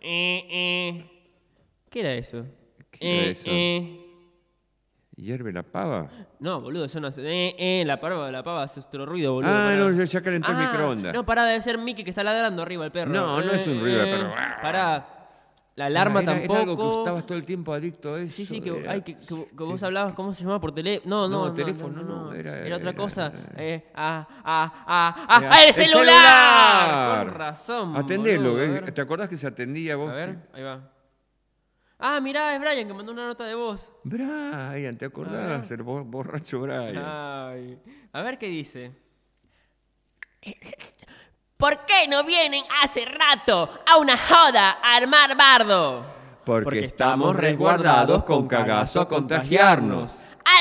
Eh, 0.00 0.46
eh. 0.50 1.04
¿Qué 1.90 2.00
era 2.00 2.14
eso? 2.14 2.46
¿Qué 2.90 2.98
era 3.18 3.26
Eh, 3.26 3.30
eso? 3.32 3.99
Eh. 5.20 5.22
¿Hierve 5.22 5.52
la 5.52 5.62
pava? 5.62 6.08
No, 6.40 6.60
boludo, 6.60 6.84
eso 6.86 7.00
no 7.00 7.08
hace. 7.08 7.20
Eh, 7.22 7.54
eh, 7.58 7.84
la 7.84 8.00
pava, 8.00 8.30
la 8.30 8.42
pava 8.42 8.62
hace 8.62 8.80
otro 8.80 9.04
ruido, 9.06 9.34
boludo. 9.34 9.50
Ah, 9.52 9.66
pará. 9.66 9.76
no, 9.76 9.90
ya- 9.90 10.04
ya 10.04 10.20
calentó 10.22 10.50
el 10.50 10.56
Ah, 10.56 10.60
microondas. 10.60 11.14
No, 11.14 11.24
pará, 11.26 11.44
debe 11.46 11.60
ser 11.60 11.78
Mickey 11.78 12.04
que 12.04 12.10
está 12.10 12.24
ladrando 12.24 12.62
arriba 12.62 12.84
el 12.84 12.92
perro. 12.92 13.12
No, 13.12 13.40
no 13.42 13.50
es 13.52 13.66
un 13.66 13.80
ruido 13.80 13.98
de 13.98 14.06
perro. 14.06 14.30
Pará. 14.62 15.16
La 15.76 15.86
alarma 15.86 16.20
Era- 16.20 16.32
tampoco. 16.34 16.52
Era 16.60 16.62
algo 16.70 16.76
que 16.92 16.98
estabas 16.98 17.26
todo 17.26 17.38
el 17.38 17.46
tiempo 17.46 17.72
adicto 17.72 18.14
a 18.14 18.20
eso. 18.20 18.36
Sí, 18.36 18.44
sí, 18.44 18.60
que, 18.60 18.68
era- 18.80 18.90
ay, 18.92 19.02
que, 19.02 19.16
que- 19.16 19.26
que 19.56 19.64
vos 19.64 19.82
hablabas, 19.82 20.12
¿cómo 20.12 20.34
se 20.34 20.40
llamaba? 20.42 20.60
Por 20.60 20.72
teléfono. 20.72 21.08
No, 21.08 21.28
no, 21.28 21.38
No, 21.44 21.48
no, 21.48 21.54
teléfono 21.54 22.02
no, 22.02 22.24
no, 22.26 22.32
era- 22.34 22.66
Era 22.66 22.76
otra 22.76 22.92
cosa. 22.94 23.32
Eh, 23.56 23.90
ah, 23.94 24.26
ah, 24.44 24.72
ah, 24.86 25.24
ah, 25.28 25.40
ah, 25.50 25.62
el 25.62 25.68
¡El 25.68 25.74
celular. 25.74 27.24
Con 27.26 27.34
razón. 27.34 27.96
Atendelo, 27.96 28.52
boludo, 28.52 28.62
eh. 28.76 28.92
¿te 28.92 29.00
acordás 29.00 29.28
que 29.28 29.36
se 29.38 29.46
atendía 29.46 29.96
vos? 29.96 30.10
A 30.10 30.14
ver, 30.14 30.38
ahí 30.52 30.62
va. 30.62 30.80
Ah, 32.00 32.18
mirá, 32.20 32.54
es 32.54 32.60
Brian 32.60 32.86
que 32.88 32.94
mandó 32.94 33.12
una 33.12 33.26
nota 33.26 33.44
de 33.44 33.54
voz. 33.54 33.92
Brian, 34.04 34.96
¿te 34.96 35.04
acordás? 35.04 35.70
El 35.70 35.82
bo- 35.82 36.04
borracho 36.04 36.60
Brian. 36.60 36.96
Ay. 37.04 37.78
A 38.12 38.22
ver 38.22 38.38
qué 38.38 38.46
dice. 38.46 38.92
¿Por 41.56 41.84
qué 41.84 42.08
no 42.08 42.24
vienen 42.24 42.64
hace 42.82 43.04
rato 43.04 43.68
a 43.86 43.98
una 43.98 44.16
joda 44.16 44.78
a 44.82 44.96
armar 44.96 45.36
bardo? 45.36 46.04
Porque, 46.44 46.64
Porque 46.64 46.84
estamos 46.86 47.36
resguardados 47.36 48.24
con 48.24 48.48
cagazo 48.48 49.00
a 49.02 49.08
contagiarnos. 49.08 50.12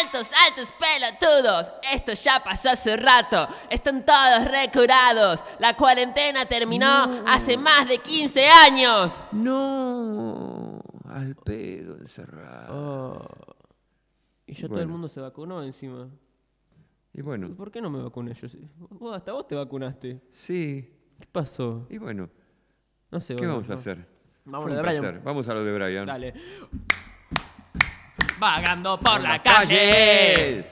Altos, 0.02 0.30
altos 0.46 0.72
pelotudos, 0.78 1.72
esto 1.94 2.12
ya 2.14 2.44
pasó 2.44 2.70
hace 2.70 2.96
rato, 2.98 3.48
están 3.70 4.06
todos 4.06 4.46
recurados, 4.46 5.44
la 5.58 5.74
cuarentena 5.76 6.46
terminó 6.46 7.24
hace 7.26 7.58
más 7.58 7.88
de 7.88 7.98
15 7.98 8.46
años. 8.50 9.14
No, 9.32 10.79
al 11.20 11.36
pedo 11.36 11.98
encerrado. 11.98 13.28
Y 14.48 14.54
ya 14.54 14.62
todo 14.62 14.70
Bueno. 14.70 14.82
el 14.84 14.88
mundo 14.88 15.08
se 15.08 15.20
vacunó 15.22 15.64
encima. 15.64 16.10
Y 17.14 17.22
bueno, 17.22 17.48
¿Y 17.48 17.54
por 17.54 17.72
qué 17.72 17.82
no 17.82 17.90
me 17.90 18.02
vacuné 18.02 18.34
yo? 18.34 18.48
Vos, 18.78 19.16
hasta 19.16 19.32
vos 19.32 19.48
te 19.48 19.56
vacunaste. 19.56 20.22
sí, 20.30 20.96
¿Qué 21.20 21.28
pasó? 21.32 21.86
y 21.90 21.98
bueno, 21.98 22.30
No 23.12 23.20
sé. 23.20 23.34
¿qué 23.36 23.40
bueno, 23.42 23.54
vamos 23.54 23.70
a 23.70 23.74
no. 23.74 23.80
hacer? 23.80 24.08
Vamos 24.46 24.64
Fue 24.64 24.72
a 24.72 24.76
lo 24.76 24.80
un 24.82 24.86
de 24.86 24.90
Brian. 24.90 25.04
placer. 25.04 25.22
Vamos 25.24 25.48
a 25.48 25.54
lo 25.54 25.64
de 25.64 25.74
Brian. 25.74 26.06
Dale. 26.06 26.34
Vagando 28.40 29.00
por 29.00 29.22
la 29.22 29.30
las 29.34 29.42
calle. 29.42 30.66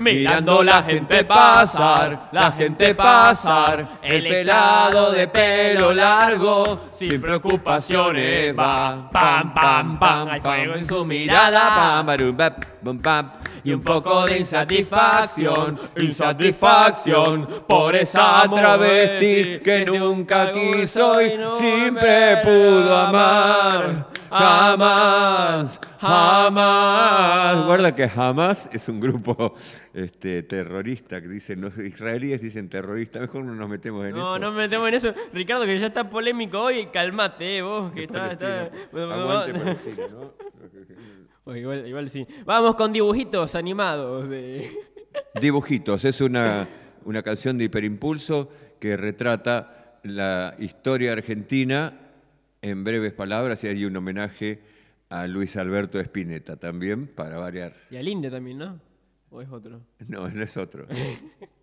Mirando 0.00 0.62
la 0.62 0.82
gente 0.82 1.24
pasar, 1.24 2.30
la 2.32 2.50
gente 2.52 2.94
pasar, 2.94 3.86
el 4.02 4.22
pelado 4.26 5.12
de 5.12 5.28
pelo 5.28 5.92
largo, 5.92 6.88
sin 6.90 7.20
preocupaciones 7.20 8.58
va, 8.58 9.10
pam, 9.12 9.52
pam, 9.52 9.98
pam, 9.98 10.28
hay 10.28 10.40
fuego 10.40 10.74
en 10.74 10.86
su 10.86 11.04
mirada, 11.04 11.74
Pam, 11.76 12.06
barum, 12.06 12.36
bum, 12.80 12.98
pam. 12.98 13.30
y 13.62 13.72
un 13.72 13.82
poco 13.82 14.24
de 14.24 14.38
insatisfacción, 14.38 15.78
insatisfacción 15.98 17.46
por 17.68 17.94
esa 17.94 18.48
travesti 18.48 19.60
que 19.62 19.84
nunca 19.84 20.50
quiso 20.50 21.20
y 21.20 21.32
siempre 21.58 22.38
pudo 22.42 22.96
amar. 22.96 24.06
Jamás, 24.30 25.80
jamás. 26.00 27.66
Guarda 27.66 27.94
que 27.94 28.08
jamás 28.08 28.68
es 28.72 28.88
un 28.88 29.00
grupo 29.00 29.54
este, 29.92 30.42
terrorista 30.44 31.20
que 31.20 31.28
dicen, 31.28 31.60
los 31.60 31.76
israelíes 31.78 32.40
dicen 32.40 32.68
terrorista, 32.68 33.20
mejor 33.20 33.44
no 33.44 33.54
nos 33.54 33.68
metemos 33.68 34.06
en 34.06 34.12
No, 34.12 34.36
eso. 34.36 34.38
no 34.38 34.52
me 34.52 34.58
metemos 34.62 34.88
en 34.88 34.94
eso. 34.94 35.14
Ricardo, 35.32 35.64
que 35.66 35.78
ya 35.78 35.86
está 35.88 36.08
polémico 36.08 36.60
hoy, 36.60 36.86
calmate, 36.86 37.58
eh, 37.58 37.62
vos, 37.62 37.92
que 37.92 38.04
está... 38.04 38.32
está-. 38.32 38.70
Aguante 38.92 39.58
Palestina, 39.58 40.08
¿no? 40.10 40.32
Oh, 41.44 41.56
igual, 41.56 41.88
igual 41.88 42.10
sí. 42.10 42.26
Vamos 42.44 42.74
con 42.76 42.92
dibujitos 42.92 43.54
animados 43.54 44.28
de... 44.28 44.70
Dibujitos, 45.40 46.04
es 46.04 46.20
una, 46.20 46.68
una 47.04 47.22
canción 47.22 47.56
de 47.56 47.64
hiperimpulso 47.64 48.52
que 48.78 48.96
retrata 48.96 49.98
la 50.02 50.54
historia 50.58 51.12
argentina 51.12 51.98
en 52.60 52.84
breves 52.84 53.14
palabras 53.14 53.64
y 53.64 53.68
hay 53.68 53.84
un 53.86 53.96
homenaje 53.96 54.60
a 55.08 55.26
Luis 55.26 55.56
Alberto 55.56 55.98
Spinetta 55.98 56.56
también, 56.56 57.06
para 57.08 57.38
variar. 57.38 57.74
Y 57.90 57.96
al 57.96 58.06
Inde 58.06 58.30
también, 58.30 58.58
¿no? 58.58 58.89
¿O 59.30 59.40
es 59.40 59.48
otro? 59.50 59.80
No, 60.08 60.28
no 60.28 60.42
es 60.42 60.56
otro. 60.56 60.86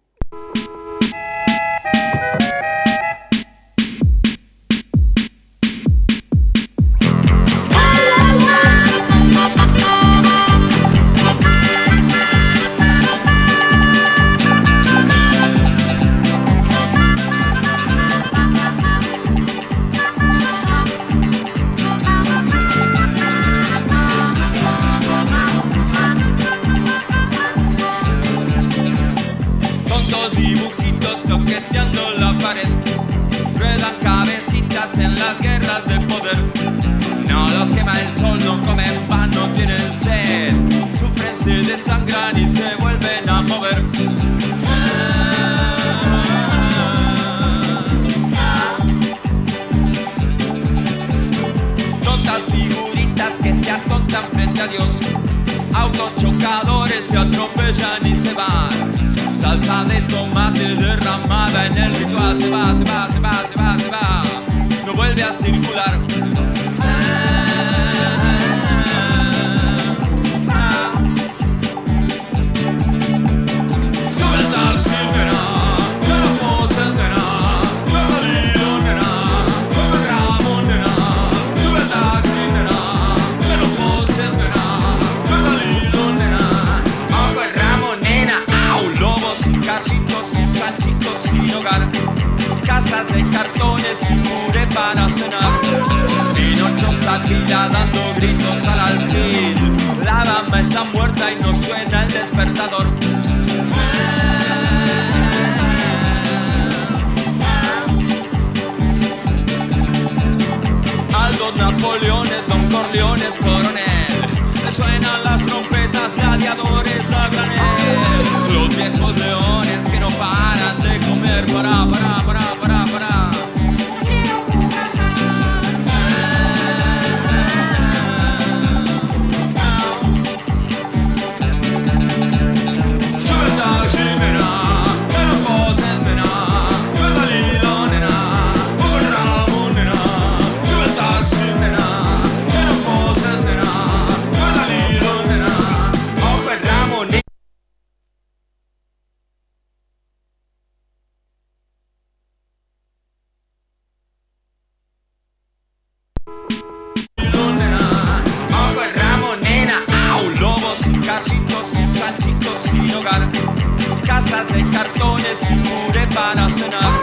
Casas 164.05 164.47
de 164.53 164.63
cartones 164.71 165.37
y 165.49 165.53
mure 165.55 166.07
para 166.07 166.49
cenar. 166.49 166.93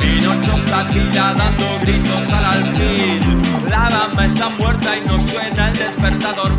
Pinocho 0.00 0.56
Savila 0.68 1.34
dando 1.34 1.78
gritos 1.82 2.32
al 2.32 2.44
alfil. 2.44 3.42
La 3.68 3.88
dama 3.88 4.26
está 4.26 4.48
muerta 4.50 4.96
y 4.96 5.00
no 5.06 5.20
suena 5.28 5.68
el 5.68 5.76
despertador. 5.76 6.52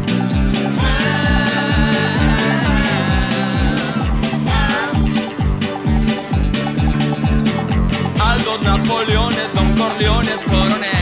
Aldos 8.20 8.62
Napoleones, 8.64 9.54
Don 9.54 9.76
Corleones, 9.76 10.40
Coronel. 10.46 10.94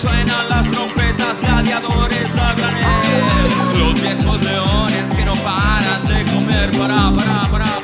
Suenan 0.00 0.48
las 0.48 0.70
trompetas, 0.70 1.40
gladiadores 1.40 2.36
a 2.36 2.54
granel. 2.54 3.78
Los 3.78 4.00
viejos 4.00 4.44
leones 4.44 5.01
que 6.52 6.88
no 6.88 7.50
paran 7.50 7.76
de 7.76 7.81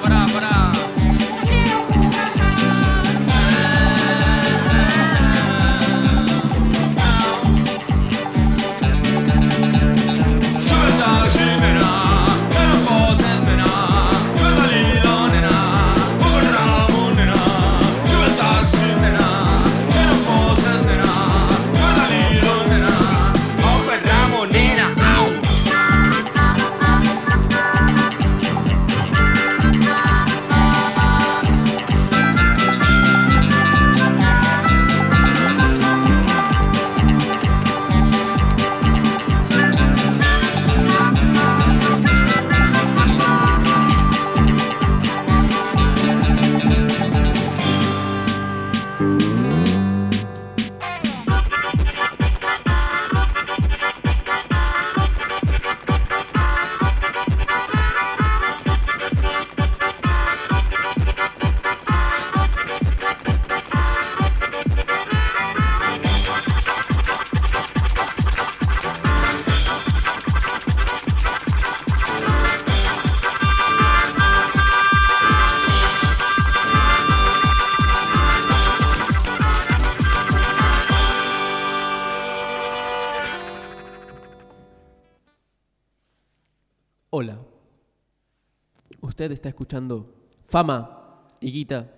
está 89.48 89.56
escuchando 89.56 90.14
Fama, 90.44 91.24
Higuita, 91.40 91.90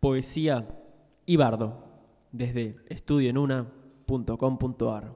Poesía 0.00 0.66
y 1.26 1.36
Bardo 1.36 1.84
desde 2.32 2.76
estudioenuna.com.ar. 2.88 5.12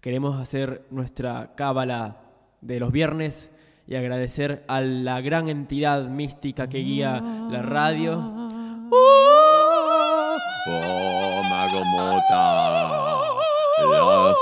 Queremos 0.00 0.40
hacer 0.40 0.86
nuestra 0.90 1.56
cábala 1.56 2.20
de 2.60 2.78
los 2.78 2.92
viernes 2.92 3.50
y 3.88 3.96
agradecer 3.96 4.64
a 4.68 4.80
la 4.80 5.20
gran 5.20 5.48
entidad 5.48 6.08
mística 6.08 6.68
que 6.68 6.78
guía 6.78 7.20
la 7.50 7.62
radio. 7.62 8.16
Oh, 10.68 11.42
Mago 11.50 11.84
Mota. 11.84 13.24
Las 13.90 14.36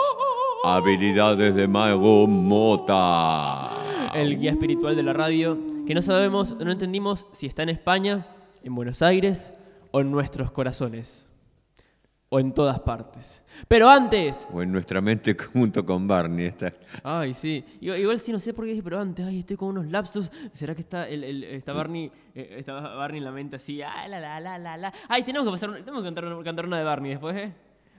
habilidades 0.64 1.54
de 1.54 1.66
Mago 1.68 2.26
Mota. 2.26 3.70
el 4.14 4.38
guía 4.38 4.50
espiritual 4.50 4.94
de 4.94 5.02
la 5.02 5.14
radio, 5.14 5.56
que 5.86 5.94
no 5.94 6.02
sabemos, 6.02 6.56
no 6.58 6.70
entendimos 6.70 7.26
si 7.32 7.46
está 7.46 7.62
en 7.62 7.68
España, 7.70 8.26
en 8.62 8.74
Buenos 8.74 9.02
Aires 9.02 9.52
o 9.92 10.00
en 10.00 10.10
nuestros 10.10 10.50
corazones, 10.50 11.26
o 12.28 12.40
en 12.40 12.52
todas 12.52 12.80
partes. 12.80 13.42
Pero 13.68 13.88
antes, 13.88 14.46
O 14.52 14.60
en 14.60 14.72
nuestra 14.72 15.00
mente 15.00 15.36
junto 15.52 15.86
con 15.86 16.08
Barney. 16.08 16.46
Está. 16.46 16.72
ay 17.04 17.34
sí, 17.34 17.64
igual, 17.80 18.00
igual 18.00 18.20
sí 18.20 18.32
no 18.32 18.40
sé 18.40 18.52
por 18.52 18.64
qué 18.64 18.70
dije, 18.72 18.82
pero 18.82 18.98
antes, 19.00 19.24
ay, 19.24 19.38
estoy 19.40 19.56
con 19.56 19.68
unos 19.68 19.86
lapsus, 19.86 20.30
¿será 20.52 20.74
que 20.74 20.82
está 20.82 21.08
el, 21.08 21.22
el- 21.22 21.44
está 21.44 21.72
Barney, 21.72 22.10
eh, 22.34 22.56
está 22.58 22.72
Barney 22.72 23.18
en 23.18 23.24
la 23.24 23.30
mente 23.32 23.56
así, 23.56 23.80
ah, 23.80 24.08
la 24.08 24.18
la 24.18 24.40
la 24.40 24.58
la 24.58 24.76
la, 24.76 24.92
ay, 25.08 25.22
tenemos 25.22 25.46
que 25.46 25.52
pasar, 25.52 25.70
tenemos 25.76 26.02
que 26.02 26.06
cantar, 26.08 26.42
cantar 26.44 26.66
una 26.66 26.78
de 26.78 26.84
Barney 26.84 27.10
después, 27.12 27.36
¿eh? 27.36 27.52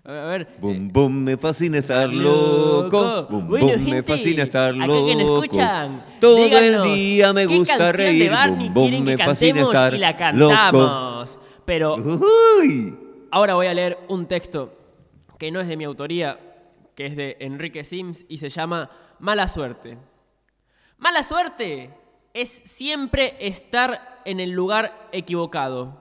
A 0.07 0.11
ver, 0.13 0.45
ver, 0.45 0.47
Bum, 0.61 0.87
bum, 0.89 1.11
me 1.11 1.35
fascina 1.35 1.79
estar 1.79 2.07
loco. 2.07 3.27
Bum, 3.29 3.45
Bueno, 3.49 3.67
bum, 3.67 3.89
me 3.89 4.03
fascina 4.03 4.43
estar 4.43 4.73
loco. 4.73 5.05
que 5.05 5.15
nos 5.15 5.43
escuchan, 5.43 6.01
Todo 6.21 6.35
díganos, 6.45 6.87
el 6.87 6.93
día 6.95 7.33
me 7.33 7.45
¿qué 7.45 7.57
gusta 7.57 7.91
reír. 7.91 8.31
quieren 8.31 8.73
que 8.73 9.17
me 9.17 9.17
fascina 9.17 9.61
estar 9.63 9.93
y 9.93 9.97
la 9.97 10.31
loco. 10.31 11.25
Pero 11.65 11.95
Uy. 11.95 12.97
ahora 13.31 13.55
voy 13.55 13.67
a 13.67 13.73
leer 13.73 13.97
un 14.07 14.27
texto 14.27 14.73
que 15.37 15.51
no 15.51 15.59
es 15.59 15.67
de 15.67 15.75
mi 15.75 15.83
autoría, 15.83 16.39
que 16.95 17.05
es 17.05 17.17
de 17.17 17.35
Enrique 17.41 17.83
Sims 17.83 18.23
y 18.29 18.37
se 18.37 18.47
llama 18.47 18.89
Mala 19.19 19.49
suerte. 19.49 19.97
Mala 20.99 21.21
suerte 21.21 21.89
es 22.33 22.47
siempre 22.49 23.35
estar 23.41 24.21
en 24.23 24.39
el 24.39 24.51
lugar 24.51 25.09
equivocado. 25.11 25.99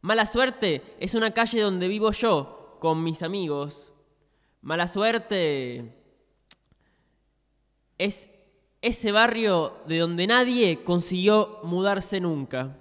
Mala 0.00 0.26
suerte 0.26 0.82
es 0.98 1.14
una 1.14 1.30
calle 1.30 1.60
donde 1.60 1.86
vivo 1.86 2.10
yo 2.10 2.57
con 2.78 3.02
mis 3.02 3.22
amigos. 3.22 3.92
Mala 4.60 4.88
suerte 4.88 5.94
es 7.98 8.28
ese 8.80 9.12
barrio 9.12 9.72
de 9.86 9.98
donde 9.98 10.26
nadie 10.26 10.84
consiguió 10.84 11.60
mudarse 11.64 12.20
nunca. 12.20 12.76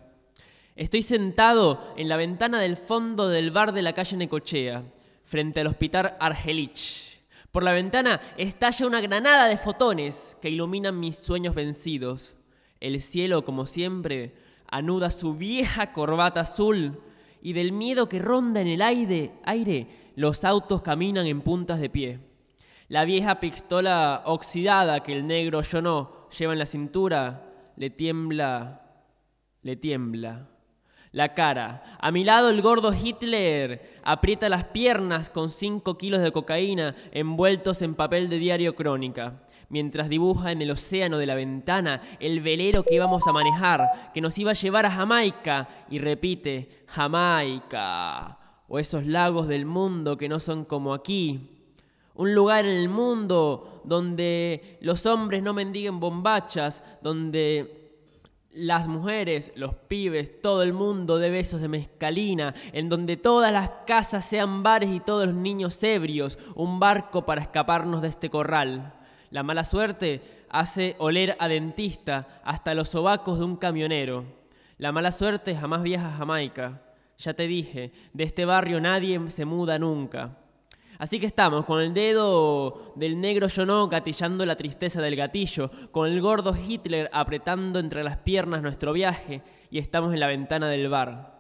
Estoy 0.76 1.02
sentado 1.02 1.94
en 1.98 2.08
la 2.08 2.18
ventana 2.18 2.60
del 2.60 2.78
fondo 2.78 3.30
del 3.30 3.52
bar 3.52 3.74
de 3.74 3.82
la 3.82 3.94
calle 3.94 4.18
Necochea, 4.18 4.84
frente 5.26 5.62
al 5.62 5.68
hospital 5.68 6.16
Argelich. 6.20 7.20
Por 7.52 7.64
la 7.64 7.72
ventana 7.72 8.22
estalla 8.38 8.86
una 8.86 9.02
granada 9.02 9.48
de 9.48 9.58
fotones 9.58 10.38
que 10.42 10.50
iluminan 10.50 11.00
mis 11.00 11.18
sueños 11.18 11.56
vencidos. 11.56 12.38
El 12.80 13.02
cielo, 13.02 13.44
como 13.44 13.66
siempre, 13.66 14.36
anuda 14.68 15.10
su 15.10 15.34
vieja 15.34 15.94
corbata 15.94 16.42
azul 16.42 17.02
y 17.42 17.54
del 17.54 17.72
miedo 17.72 18.10
que 18.10 18.20
ronda 18.20 18.62
en 18.62 18.68
el 18.68 18.82
aire, 18.82 19.32
aire 19.46 19.88
los 20.16 20.44
autos 20.44 20.82
caminan 20.82 21.26
en 21.28 21.42
puntas 21.42 21.80
de 21.80 21.90
pie. 21.90 22.20
La 22.88 23.06
vieja 23.06 23.40
pistola 23.40 24.24
oxidada 24.26 25.02
que 25.02 25.14
el 25.14 25.28
negro 25.28 25.62
yo 25.62 25.82
no 25.82 26.30
lleva 26.30 26.54
en 26.54 26.60
la 26.60 26.66
cintura 26.66 27.44
le 27.78 27.92
tiembla, 27.92 28.82
le 29.62 29.76
tiembla. 29.76 30.50
La 31.12 31.34
cara. 31.34 31.84
A 32.00 32.12
mi 32.12 32.24
lado 32.24 32.50
el 32.50 32.62
gordo 32.62 32.94
Hitler 32.94 34.00
aprieta 34.04 34.50
las 34.50 34.66
piernas 34.66 35.30
con 35.30 35.50
cinco 35.50 35.98
kilos 35.98 36.22
de 36.22 36.32
cocaína 36.32 36.96
envueltos 37.12 37.82
en 37.82 37.96
papel 37.96 38.30
de 38.30 38.40
diario 38.40 38.76
crónica, 38.76 39.42
mientras 39.70 40.10
dibuja 40.10 40.52
en 40.52 40.62
el 40.62 40.72
océano 40.72 41.18
de 41.18 41.26
la 41.26 41.36
ventana 41.36 42.02
el 42.20 42.42
velero 42.42 42.84
que 42.84 42.96
íbamos 42.96 43.28
a 43.28 43.34
manejar, 43.34 44.12
que 44.14 44.22
nos 44.22 44.38
iba 44.38 44.52
a 44.52 44.56
llevar 44.56 44.86
a 44.86 44.92
Jamaica, 44.92 45.68
y 45.90 46.00
repite, 46.00 46.86
Jamaica, 46.88 48.38
o 48.68 48.80
esos 48.80 49.06
lagos 49.06 49.48
del 49.48 49.66
mundo 49.66 50.18
que 50.18 50.30
no 50.30 50.40
son 50.40 50.66
como 50.66 50.94
aquí, 50.94 51.54
un 52.16 52.34
lugar 52.34 52.66
en 52.66 52.76
el 52.76 52.90
mundo 52.90 53.82
donde 53.84 54.78
los 54.82 55.06
hombres 55.06 55.44
no 55.44 55.54
mendiguen 55.54 56.00
bombachas, 56.00 56.84
donde 57.02 57.78
las 58.52 58.88
mujeres, 58.88 59.52
los 59.56 59.76
pibes, 59.76 60.42
todo 60.42 60.64
el 60.64 60.74
mundo 60.74 61.20
de 61.20 61.30
besos 61.30 61.62
de 61.62 61.68
mezcalina, 61.68 62.56
en 62.74 62.90
donde 62.90 63.18
todas 63.18 63.54
las 63.54 63.70
casas 63.86 64.26
sean 64.26 64.64
bares 64.64 64.90
y 64.90 65.00
todos 65.00 65.28
los 65.28 65.36
niños 65.36 65.82
ebrios, 65.84 66.40
un 66.56 66.80
barco 66.80 67.24
para 67.24 67.42
escaparnos 67.42 68.02
de 68.02 68.08
este 68.08 68.32
corral. 68.32 68.94
La 69.30 69.44
mala 69.44 69.64
suerte 69.64 70.22
hace 70.50 70.96
oler 71.00 71.36
a 71.40 71.48
dentista 71.48 72.42
hasta 72.44 72.74
los 72.74 72.90
sobacos 72.90 73.40
de 73.40 73.46
un 73.46 73.56
camionero. 73.58 74.26
La 74.78 74.92
mala 74.92 75.12
suerte 75.12 75.56
jamás 75.56 75.84
viaja 75.84 76.10
a 76.10 76.18
Jamaica. 76.18 76.82
Ya 77.18 77.34
te 77.34 77.48
dije, 77.48 77.92
de 78.14 78.24
este 78.24 78.46
barrio 78.46 78.80
nadie 78.80 79.20
se 79.30 79.46
muda 79.46 79.80
nunca. 79.80 80.38
Así 81.00 81.20
que 81.20 81.28
estamos 81.28 81.66
con 81.66 81.82
el 81.82 81.94
dedo 81.94 82.94
del 82.96 83.20
negro 83.22 83.48
yo 83.48 83.66
no 83.66 83.88
gatillando 83.88 84.46
la 84.46 84.56
tristeza 84.56 85.02
del 85.02 85.16
gatillo, 85.16 85.70
con 85.92 86.10
el 86.10 86.22
gordo 86.22 86.56
Hitler 86.56 87.10
apretando 87.14 87.80
entre 87.80 88.04
las 88.04 88.18
piernas 88.18 88.64
nuestro 88.64 88.94
viaje 88.94 89.44
y 89.70 89.78
estamos 89.78 90.14
en 90.14 90.20
la 90.20 90.28
ventana 90.28 90.70
del 90.70 90.90
bar. 90.90 91.37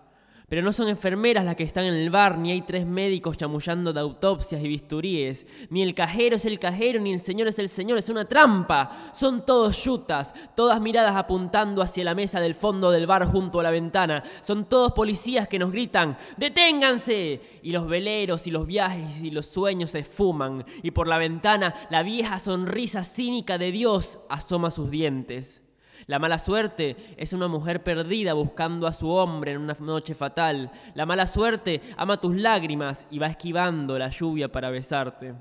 Pero 0.49 0.61
no 0.61 0.71
son 0.71 0.87
enfermeras 0.87 1.43
las 1.43 1.57
que 1.57 1.65
están 1.65 1.83
en 1.83 1.93
el 1.93 2.09
bar, 2.09 2.37
ni 2.37 2.51
hay 2.51 2.61
tres 2.61 2.85
médicos 2.85 3.35
chamullando 3.35 3.91
de 3.91 3.99
autopsias 3.99 4.63
y 4.63 4.67
bisturíes, 4.69 5.45
ni 5.69 5.83
el 5.83 5.93
cajero 5.93 6.37
es 6.37 6.45
el 6.45 6.57
cajero, 6.57 7.01
ni 7.01 7.11
el 7.11 7.19
señor 7.19 7.49
es 7.49 7.59
el 7.59 7.67
señor, 7.67 7.97
es 7.97 8.07
una 8.07 8.23
trampa. 8.23 8.89
Son 9.11 9.45
todos 9.45 9.83
yutas, 9.83 10.33
todas 10.55 10.79
miradas 10.79 11.17
apuntando 11.17 11.81
hacia 11.81 12.05
la 12.05 12.15
mesa 12.15 12.39
del 12.39 12.55
fondo 12.55 12.91
del 12.91 13.07
bar 13.07 13.25
junto 13.25 13.59
a 13.59 13.63
la 13.63 13.71
ventana. 13.71 14.23
Son 14.41 14.69
todos 14.69 14.93
policías 14.93 15.49
que 15.49 15.59
nos 15.59 15.73
gritan, 15.73 16.17
¡deténganse! 16.37 17.41
Y 17.61 17.71
los 17.71 17.85
veleros 17.85 18.47
y 18.47 18.51
los 18.51 18.65
viajes 18.65 19.21
y 19.21 19.31
los 19.31 19.47
sueños 19.47 19.91
se 19.91 19.99
esfuman, 19.99 20.63
y 20.81 20.91
por 20.91 21.09
la 21.09 21.17
ventana 21.17 21.75
la 21.89 22.03
vieja 22.03 22.39
sonrisa 22.39 23.03
cínica 23.03 23.57
de 23.57 23.73
Dios 23.73 24.19
asoma 24.29 24.71
sus 24.71 24.89
dientes. 24.89 25.66
La 26.07 26.19
mala 26.19 26.39
suerte 26.39 26.95
es 27.17 27.33
una 27.33 27.49
mujer 27.49 27.83
perdida 27.83 28.31
buscando 28.33 28.87
a 28.87 28.93
su 28.93 29.11
hombre 29.11 29.51
en 29.51 29.57
una 29.59 29.75
noche 29.79 30.15
fatal. 30.15 30.71
La 30.95 31.05
mala 31.05 31.27
suerte 31.27 31.81
ama 31.97 32.21
tus 32.21 32.33
lágrimas 32.33 33.05
y 33.11 33.19
va 33.19 33.27
esquivando 33.27 33.99
la 33.99 34.09
lluvia 34.09 34.49
para 34.49 34.69
besarte. 34.69 35.35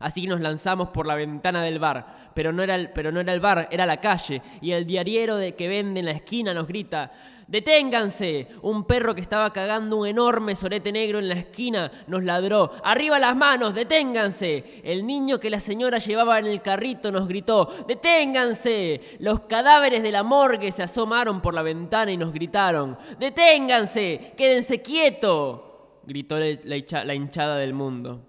Así 0.00 0.22
que 0.22 0.26
nos 0.26 0.40
lanzamos 0.40 0.88
por 0.88 1.06
la 1.06 1.14
ventana 1.14 1.62
del 1.62 1.78
bar, 1.78 2.32
pero 2.34 2.52
no 2.52 2.64
era 2.64 2.74
el, 2.74 2.90
pero 2.90 3.12
no 3.12 3.20
era 3.20 3.32
el 3.32 3.38
bar, 3.38 3.68
era 3.70 3.86
la 3.86 4.00
calle, 4.00 4.42
y 4.60 4.72
el 4.72 4.84
diariero 4.84 5.36
de 5.36 5.54
que 5.54 5.68
vende 5.68 6.00
en 6.00 6.06
la 6.06 6.12
esquina 6.12 6.52
nos 6.52 6.66
grita, 6.66 7.12
¡Deténganse! 7.46 8.48
Un 8.62 8.84
perro 8.84 9.14
que 9.14 9.20
estaba 9.20 9.52
cagando 9.52 9.96
un 9.98 10.06
enorme 10.06 10.54
sorete 10.54 10.90
negro 10.92 11.18
en 11.18 11.28
la 11.28 11.34
esquina 11.34 11.90
nos 12.06 12.24
ladró, 12.24 12.70
¡Arriba 12.82 13.18
las 13.18 13.36
manos! 13.36 13.74
¡Deténganse! 13.74 14.82
El 14.82 15.06
niño 15.06 15.38
que 15.38 15.50
la 15.50 15.60
señora 15.60 15.98
llevaba 15.98 16.38
en 16.38 16.46
el 16.46 16.62
carrito 16.62 17.12
nos 17.12 17.28
gritó, 17.28 17.68
¡Deténganse! 17.86 19.00
Los 19.18 19.40
cadáveres 19.40 20.02
de 20.02 20.12
la 20.12 20.22
morgue 20.22 20.72
se 20.72 20.82
asomaron 20.82 21.40
por 21.40 21.54
la 21.54 21.62
ventana 21.62 22.12
y 22.12 22.16
nos 22.16 22.32
gritaron, 22.32 22.96
¡Deténganse! 23.18 24.32
¡Quédense 24.36 24.82
quieto! 24.82 26.00
gritó 26.06 26.38
la, 26.38 26.46
la 26.64 26.76
hincha- 26.76 27.04
la 27.04 27.14
hinchada 27.14 27.56
del 27.58 27.74
mundo. 27.74 28.26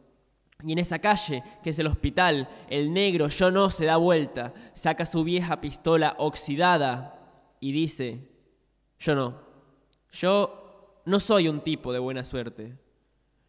Y 0.63 0.71
en 0.71 0.79
esa 0.79 0.99
calle, 0.99 1.43
que 1.63 1.69
es 1.71 1.79
el 1.79 1.87
hospital, 1.87 2.47
el 2.69 2.93
negro 2.93 3.27
yo 3.27 3.51
no 3.51 3.69
se 3.69 3.85
da 3.85 3.97
vuelta, 3.97 4.53
saca 4.73 5.05
su 5.05 5.23
vieja 5.23 5.61
pistola 5.61 6.15
oxidada 6.17 7.19
y 7.59 7.71
dice, 7.71 8.34
yo 8.99 9.15
no, 9.15 9.41
yo 10.11 11.01
no 11.05 11.19
soy 11.19 11.47
un 11.47 11.61
tipo 11.61 11.93
de 11.93 11.99
buena 11.99 12.23
suerte. 12.23 12.77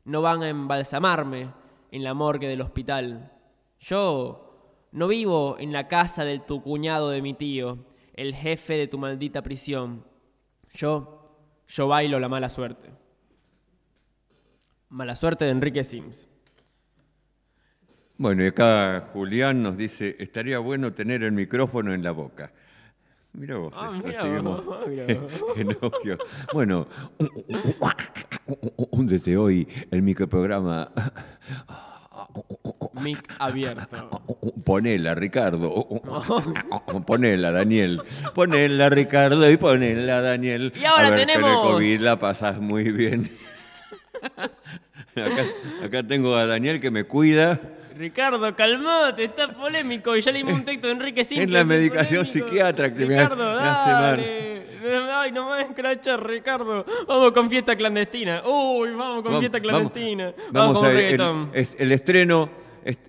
No 0.04 0.22
van 0.22 0.42
a 0.42 0.48
embalsamarme 0.48 1.50
en 1.90 2.04
la 2.04 2.14
morgue 2.14 2.48
del 2.48 2.60
hospital. 2.60 3.32
Yo 3.80 4.88
no 4.92 5.08
vivo 5.08 5.56
en 5.58 5.72
la 5.72 5.88
casa 5.88 6.24
de 6.24 6.38
tu 6.38 6.62
cuñado 6.62 7.10
de 7.10 7.22
mi 7.22 7.34
tío, 7.34 7.78
el 8.14 8.34
jefe 8.34 8.74
de 8.74 8.88
tu 8.88 8.98
maldita 8.98 9.42
prisión. 9.42 10.04
Yo, 10.72 11.36
yo 11.66 11.88
bailo 11.88 12.20
la 12.20 12.28
mala 12.28 12.48
suerte. 12.48 12.90
Mala 14.88 15.16
suerte 15.16 15.44
de 15.44 15.50
Enrique 15.50 15.84
Sims. 15.84 16.28
Bueno, 18.18 18.44
y 18.44 18.46
acá 18.46 19.08
Julián 19.12 19.62
nos 19.62 19.76
dice, 19.76 20.16
estaría 20.18 20.58
bueno 20.58 20.94
tener 20.94 21.22
el 21.22 21.32
micrófono 21.32 21.92
en 21.92 22.02
la 22.02 22.12
boca. 22.12 22.52
Mira 23.36 23.56
vos, 23.58 23.72
Ah, 23.76 23.92
eh, 23.98 24.02
recibimos 24.02 24.64
vos, 24.64 24.78
elogio. 25.56 26.18
Bueno, 26.54 26.86
desde 28.92 29.36
hoy 29.36 29.68
el 29.90 30.00
microprograma 30.02 30.90
mic 33.02 33.22
abierto. 33.38 34.22
Ponela, 34.64 35.14
Ricardo. 35.14 35.86
Ponela, 37.06 37.52
Daniel. 37.52 38.00
Ponela, 38.34 38.88
Ricardo, 38.88 39.50
y 39.50 39.56
ponela, 39.58 40.22
Daniel. 40.22 40.72
Y 40.80 40.84
ahora 40.84 41.08
A 41.08 41.10
ver, 41.10 41.26
tenemos- 41.26 41.50
Con 41.60 41.66
el 41.66 41.72
COVID 41.74 42.00
la 42.00 42.18
pasas 42.18 42.58
muy 42.60 42.90
bien. 42.90 43.30
Acá, 45.16 45.44
acá 45.84 46.02
tengo 46.02 46.34
a 46.36 46.46
Daniel 46.46 46.80
que 46.80 46.90
me 46.90 47.04
cuida. 47.04 47.58
Ricardo, 47.96 48.54
calmate, 48.54 49.24
está 49.24 49.48
polémico. 49.52 50.16
Y 50.16 50.20
ya 50.20 50.30
leímos 50.32 50.52
un 50.54 50.64
texto 50.64 50.86
de 50.88 50.92
Enrique 50.94 51.24
Simple. 51.24 51.44
Es 51.44 51.50
la 51.50 51.64
medicación 51.64 52.24
polémico. 52.26 52.46
psiquiatra 52.48 52.92
que 52.94 53.04
Ricardo, 53.04 53.36
me 53.56 53.62
hace 53.68 53.92
mal. 53.92 54.02
dale. 54.16 54.66
Ay, 55.12 55.32
no 55.32 55.50
me 55.50 55.62
escrachar, 55.62 56.24
Ricardo. 56.24 56.84
Vamos 57.08 57.32
con 57.32 57.48
fiesta 57.50 57.74
clandestina. 57.74 58.42
Uy, 58.46 58.90
vamos 58.90 59.22
con 59.22 59.38
fiesta 59.40 59.58
vamos- 59.58 59.72
clandestina. 59.90 60.32
Vamos, 60.52 60.76
con 60.78 60.86
a 60.86 60.90
el, 60.90 60.96
reggaetón. 60.96 61.50
el- 61.54 61.68
el 61.78 61.92
estreno. 61.92 62.50
est- 62.84 63.00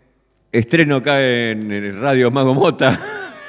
Estreno 0.52 0.96
acá 0.96 1.22
en, 1.22 1.72
el 1.72 2.00
Radio 2.00 2.32
Mago 2.32 2.56
Mota. 2.56 2.98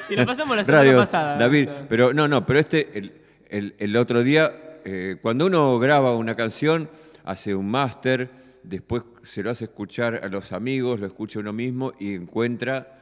Si 0.07 0.15
lo 0.15 0.25
pasamos 0.25 0.57
la 0.57 0.63
semana 0.65 0.83
Radio 0.83 0.97
pasada. 0.99 1.37
David, 1.37 1.69
pero 1.87 2.13
no, 2.13 2.27
no, 2.27 2.45
pero 2.45 2.59
este, 2.59 2.89
el, 2.93 3.13
el- 3.49 3.75
el 3.79 3.95
otro 3.95 4.21
día, 4.21 4.51
eh, 4.85 5.15
cuando 5.21 5.45
uno 5.47 5.79
graba 5.79 6.15
una 6.15 6.35
canción, 6.35 6.89
hace 7.23 7.55
un 7.55 7.71
máster, 7.71 8.29
después 8.63 9.03
se 9.23 9.43
lo 9.43 9.49
hace 9.51 9.65
escuchar 9.65 10.21
a 10.23 10.27
los 10.29 10.51
amigos, 10.51 10.99
lo 10.99 11.07
escucha 11.07 11.39
uno 11.39 11.53
mismo 11.53 11.93
y 11.99 12.13
encuentra 12.15 12.99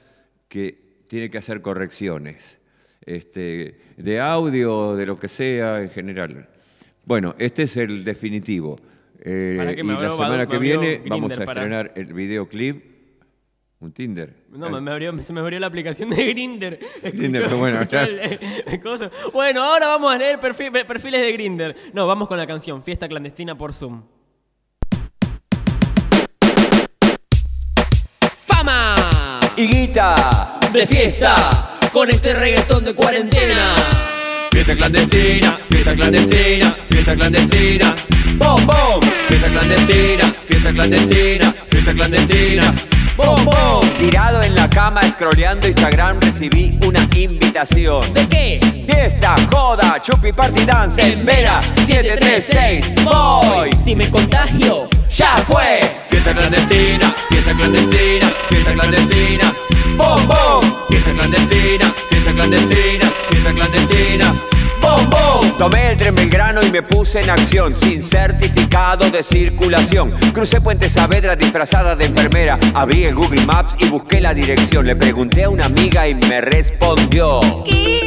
que 0.47 0.77
tiene 1.07 1.29
que 1.29 1.37
hacer 1.37 1.61
correcciones 1.61 2.59
este, 3.05 3.79
de 3.97 4.19
audio, 4.19 4.95
de 4.95 5.05
lo 5.05 5.19
que 5.19 5.27
sea 5.27 5.81
en 5.81 5.89
general. 5.89 6.49
Bueno, 7.05 7.35
este 7.37 7.63
es 7.63 7.77
el 7.77 8.03
definitivo. 8.03 8.75
Eh, 9.21 9.55
¿Para 9.57 9.73
qué 9.75 9.81
y 9.81 9.83
la 9.83 10.11
semana 10.11 10.45
que 10.47 10.57
viene 10.57 11.01
vamos 11.07 11.31
a 11.33 11.37
para- 11.45 11.51
estrenar 11.53 11.91
el 11.95 12.13
videoclip, 12.13 12.97
un 13.79 13.91
Tinder. 13.91 14.33
No, 14.49 14.69
me, 14.69 14.81
me 14.81 14.91
abrió- 14.91 15.21
se 15.21 15.31
me 15.33 15.39
abrió 15.39 15.59
la 15.59 15.67
aplicación 15.67 16.09
de 16.09 16.25
Grinder. 16.33 16.79
Grindr, 17.03 17.43
pero 17.43 17.57
bueno, 17.57 17.83
ya. 17.87 18.07
Bueno, 19.33 19.63
ahora 19.63 19.87
vamos 19.87 20.13
a 20.13 20.17
leer 20.17 20.39
perfi- 20.39 20.85
perfiles 20.85 21.21
de 21.21 21.31
Grinder. 21.31 21.75
No, 21.93 22.07
vamos 22.07 22.27
con 22.27 22.37
la 22.37 22.47
canción 22.47 22.83
Fiesta 22.83 23.07
clandestina 23.07 23.57
por 23.57 23.73
Zoom. 23.73 24.03
Higuita, 29.57 30.59
De 30.71 30.85
fiesta 30.85 31.69
con 31.91 32.11
este 32.11 32.31
reggaetón 32.33 32.85
de 32.85 32.93
cuarentena. 32.93 33.73
Fiesta 34.51 34.75
clandestina, 34.75 35.59
fiesta 35.67 35.95
clandestina, 35.95 36.77
fiesta 36.87 37.15
clandestina. 37.15 37.95
bom 38.35 38.63
bom, 38.67 38.99
Fiesta 39.27 39.47
clandestina, 39.49 40.35
fiesta 40.47 40.71
clandestina, 40.71 41.55
fiesta 41.69 41.93
clandestina. 41.93 42.75
bom 43.15 43.43
bom. 43.45 43.81
Tirado 43.97 44.43
en 44.43 44.53
la 44.53 44.69
cama, 44.69 45.01
scrolleando 45.09 45.67
Instagram, 45.67 46.19
recibí 46.21 46.77
una 46.85 47.07
invitación. 47.15 48.13
¿De 48.13 48.27
qué? 48.27 48.85
Fiesta, 48.87 49.35
joda, 49.51 49.99
chupi 50.03 50.33
party 50.33 50.65
dance 50.65 51.01
en 51.01 51.25
Vera 51.25 51.61
736. 51.87 53.03
Voy, 53.03 53.71
Si 53.83 53.95
me 53.95 54.07
contagio, 54.11 54.87
ya 55.17 55.35
fue. 55.47 55.79
Fiesta 56.09 56.33
clandestina, 56.33 57.13
fiesta 57.29 57.53
clandestina, 57.55 58.31
fiesta 58.47 58.73
clandestina. 58.73 59.53
Bom 59.97 60.27
bom, 60.27 60.61
Fiesta 60.89 61.11
clandestina, 61.11 61.93
fiesta 62.09 62.31
clandestina, 62.33 63.11
fiesta 63.29 63.51
clandestina. 63.53 64.35
bom 64.79 65.09
bom. 65.09 65.57
Tomé 65.57 65.91
el 65.91 65.97
tren 65.97 66.13
Belgrano 66.13 66.61
y 66.61 66.69
me 66.69 66.83
puse 66.83 67.21
en 67.21 67.31
acción 67.31 67.75
sin 67.75 68.03
certificado 68.03 69.09
de 69.09 69.23
circulación. 69.23 70.11
Crucé 70.33 70.61
Puente 70.61 70.87
Saavedra 70.87 71.35
disfrazada 71.35 71.95
de 71.95 72.05
enfermera. 72.05 72.59
Abrí 72.75 73.05
el 73.05 73.15
Google 73.15 73.43
Maps 73.45 73.75
y 73.79 73.85
busqué 73.85 74.21
la 74.21 74.35
dirección. 74.35 74.85
Le 74.85 74.95
pregunté 74.95 75.45
a 75.45 75.49
una 75.49 75.65
amiga 75.65 76.07
y 76.07 76.13
me 76.13 76.41
respondió. 76.41 77.63
¿Qué? 77.65 78.06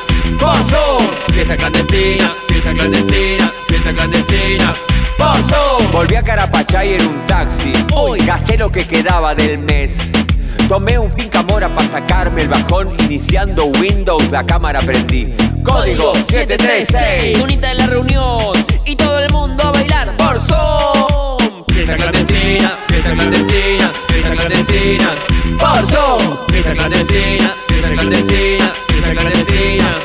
Fiesta 1.33 1.57
clandestina, 1.57 2.35
fiesta 2.47 2.73
clandestina, 2.73 3.53
fiesta 3.85 3.93
clandestina. 3.95 4.75
por 5.19 5.37
Zoom. 5.45 5.91
Volví 5.93 6.15
a 6.17 6.23
Carapachay 6.23 6.95
en 6.95 7.07
un 7.07 7.27
taxi. 7.27 7.73
Hoy 7.95 8.19
gasté 8.25 8.57
lo 8.57 8.71
que 8.73 8.87
quedaba 8.87 9.35
del 9.35 9.59
mes. 9.59 9.99
Tomé 10.69 10.99
un 10.99 11.11
finca 11.13 11.43
mora 11.43 11.69
para 11.69 11.89
sacarme 11.89 12.43
el 12.43 12.49
bajón. 12.49 12.97
Iniciando 13.01 13.67
Windows, 13.67 14.31
la 14.31 14.45
cámara 14.45 14.81
prendí. 14.81 15.35
Código 15.63 16.15
736. 16.15 17.39
Unita 17.41 17.71
en 17.71 17.79
la 17.79 17.87
reunión 17.87 18.67
y 18.87 18.97
todo 18.97 19.19
el 19.21 19.31
mundo 19.31 19.63
a 19.65 19.73
bailar 19.73 20.17
por 20.17 20.41
Zoom. 20.41 21.65
Fiesta 21.69 21.97
clandestina, 21.97 22.79
fiesta 22.89 23.13
clandestina, 23.13 23.91
fiesta 24.09 24.31
clandestina. 24.31 25.11
Por 25.59 25.87
Zoom, 25.87 26.37
Fiesta 26.49 26.73
clandestina, 26.73 27.55
fiesta 27.69 27.89
clandestina, 27.91 28.73
fiesta 28.89 29.11
clandestina. 29.13 30.04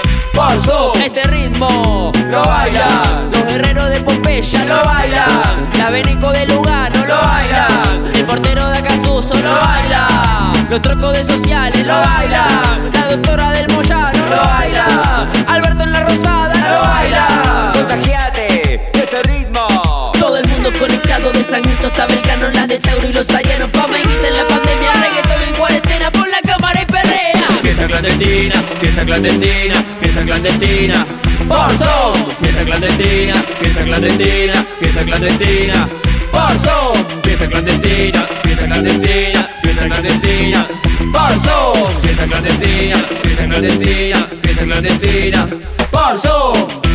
Pompeya 4.40 4.66
Lo 4.66 4.84
bailan. 4.86 5.70
La 5.78 5.90
Benico 5.90 6.32
de 6.32 6.46
Lugano 6.48 7.06
Lo 7.06 7.16
bailan. 7.16 8.16
El 8.16 8.26
portero 8.26 8.70
de 8.70 8.78
Acasuso 8.78 9.34
lo, 9.36 9.42
Lo 9.42 9.52
bailan. 9.52 10.70
Los 10.70 10.82
trocos 10.82 11.14
de 11.14 11.24
sociales 11.26 11.86
Lo 11.86 11.94
bailan. 11.94 12.92
La 12.94 13.08
doctora 13.10 13.52
del 13.52 13.68
Moyano 13.74 14.20
Lo 14.30 14.42
bailan. 14.42 15.30
Alberto 15.46 15.84
en 15.84 15.92
la 15.92 16.04
Rosada 16.04 16.56
Lo 16.56 16.82
bailan. 16.82 17.74
Contagiate 17.74 18.90
de 18.94 19.00
este 19.00 19.24
ritmo. 19.24 20.14
Todo 20.18 20.38
el 20.38 20.48
mundo 20.48 20.72
conectado 20.80 21.32
de 21.34 21.44
San 21.44 21.64
Justo 21.64 21.88
hasta 21.88 22.06
Belgrano, 22.06 22.50
las 22.52 22.68
de 22.68 22.80
Tauro 22.80 23.10
y 23.10 23.14
los 23.14 23.30
arianos, 23.32 23.70
fama 23.72 23.98
y 23.98 24.04
en 24.04 24.38
la 24.38 24.44
pandemia, 24.48 24.94
reggaetón 24.94 25.50
en 25.50 25.56
cuarentena, 25.56 26.12
por 26.12 26.30
la 26.30 26.42
cámara 26.42 26.82
y 26.82 26.86
perrea. 26.86 27.48
Fiesta 27.62 27.88
clandestina, 27.88 28.64
fiesta 28.80 29.06
clandestina, 29.06 29.84
fiesta 30.20 30.26
clandestina. 30.26 31.06
Por 31.48 31.78
Zoom, 31.78 32.26
Fiesta 32.42 32.64
clandestina, 32.66 33.44
fiesta 33.60 33.84
clandestina, 33.84 34.66
fiesta 34.80 35.04
clandestina. 35.04 35.90
por 36.32 36.60
Zoom, 36.60 37.06
Fiesta 37.24 37.48
clandestina, 37.48 38.26
fiesta 38.44 38.66
clandestina, 38.66 39.50
fiesta 39.64 39.86
clandestina. 39.86 40.68
por 41.12 41.40
Zoom, 41.40 42.02
Fiesta 42.02 42.26
clandestina, 42.26 42.98
fiesta 43.24 43.46
clandestina, 43.48 44.28
fiesta 44.42 44.64
clandestina. 44.66 45.48
por 45.92 46.20
Zoom. 46.20 46.89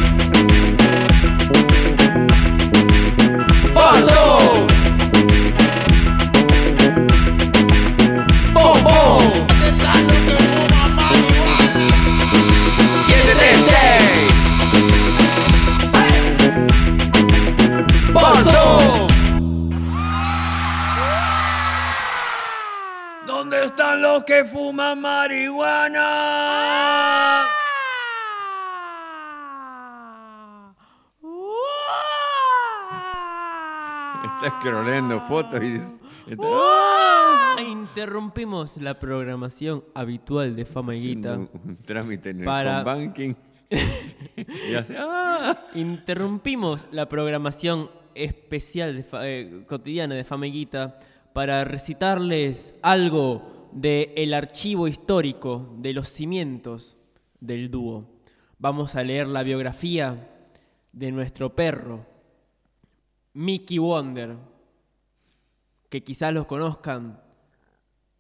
Marihuana? 24.97 26.05
Está 34.25 34.59
scrolleando 34.61 35.21
fotos 35.23 35.63
y 35.63 35.81
¡Ah! 36.43 37.57
Interrumpimos 37.69 38.79
la 38.79 38.99
programación 38.99 39.85
habitual 39.95 40.57
de 40.57 40.65
Fama 40.65 40.95
y 40.97 41.01
Guita. 41.03 41.35
Un, 41.35 41.51
un 41.65 41.77
trámite 41.77 42.31
en 42.31 42.41
el 42.41 42.45
Para- 42.47 42.81
home 42.81 42.85
banking. 42.85 43.35
y 44.71 44.75
hace, 44.75 44.97
¡ah! 44.99 45.67
Interrumpimos 45.75 46.87
la 46.93 47.09
programación 47.09 47.91
especial 48.15 48.95
de 48.97 49.05
eh, 49.23 49.65
cotidiana 49.67 50.15
de 50.15 50.25
Fama 50.25 50.47
y 50.47 50.53
Guita 50.53 50.99
para 51.33 51.65
recitarles 51.65 52.75
algo 52.83 53.43
del 53.75 54.33
archivo 54.35 54.87
histórico 54.87 55.75
de 55.79 55.93
los 55.93 56.09
cimientos 56.09 56.97
del 57.41 57.71
dúo. 57.71 58.07
Vamos 58.59 58.95
a 58.95 59.03
leer 59.03 59.27
la 59.27 59.43
biografía 59.43 60.31
de 60.93 61.11
nuestro 61.11 61.55
perro, 61.55 62.07
Mickey 63.33 63.79
Wonder, 63.79 64.37
que 65.89 66.05
quizás 66.05 66.33
los 66.33 66.47
conozcan 66.47 67.21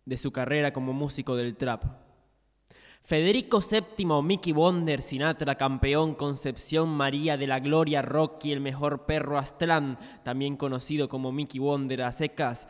de 0.05 0.17
su 0.17 0.33
carrera 0.33 0.73
como 0.73 0.93
músico 0.93 1.37
del 1.37 1.57
trap. 1.57 1.85
Federico 3.05 3.61
VII, 3.61 4.23
Mickey 4.23 4.53
Wonder, 4.53 5.03
Sinatra, 5.03 5.55
campeón, 5.55 6.14
Concepción, 6.14 6.88
María 6.88 7.37
de 7.37 7.47
la 7.47 7.61
Gloria, 7.61 8.03
Rocky, 8.03 8.51
el 8.51 8.61
mejor 8.61 9.07
perro 9.07 9.38
Aztlán, 9.38 9.99
también 10.25 10.57
conocido 10.57 11.09
como 11.09 11.31
Mickey 11.31 11.61
Wonder 11.61 12.03
a 12.03 12.12
secas, 12.12 12.67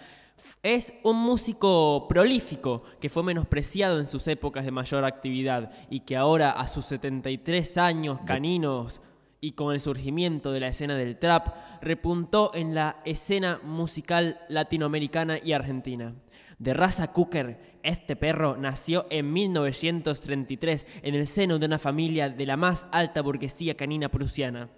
es 0.63 0.95
un 1.03 1.17
músico 1.17 2.07
prolífico 2.09 2.83
que 3.01 3.09
fue 3.09 3.23
menospreciado 3.23 4.01
en 4.01 4.07
sus 4.07 4.27
épocas 4.29 4.65
de 4.65 4.71
mayor 4.71 5.05
actividad 5.05 5.71
y 5.91 6.01
que 6.01 6.17
ahora 6.17 6.51
a 6.51 6.67
sus 6.69 6.87
73 6.87 7.79
años 7.79 8.21
caninos 8.25 9.01
y 9.41 9.53
con 9.53 9.75
el 9.75 9.81
surgimiento 9.81 10.53
de 10.53 10.61
la 10.61 10.69
escena 10.69 10.97
del 10.97 11.19
trap, 11.19 11.55
repuntó 11.83 12.51
en 12.55 12.75
la 12.75 13.03
escena 13.05 13.61
musical 13.63 14.41
latinoamericana 14.49 15.39
y 15.43 15.53
argentina. 15.53 16.15
De 16.59 16.73
raza 16.73 17.13
Cooker, 17.13 17.79
este 17.83 18.17
perro 18.17 18.57
nació 18.57 19.05
en 19.11 19.31
1933 19.35 20.87
en 21.03 21.15
el 21.15 21.27
seno 21.27 21.59
de 21.59 21.67
una 21.67 21.79
familia 21.79 22.31
de 22.31 22.47
la 22.47 22.57
más 22.57 22.87
alta 22.91 23.21
burguesía 23.21 23.77
canina 23.77 24.09
prusiana, 24.09 24.71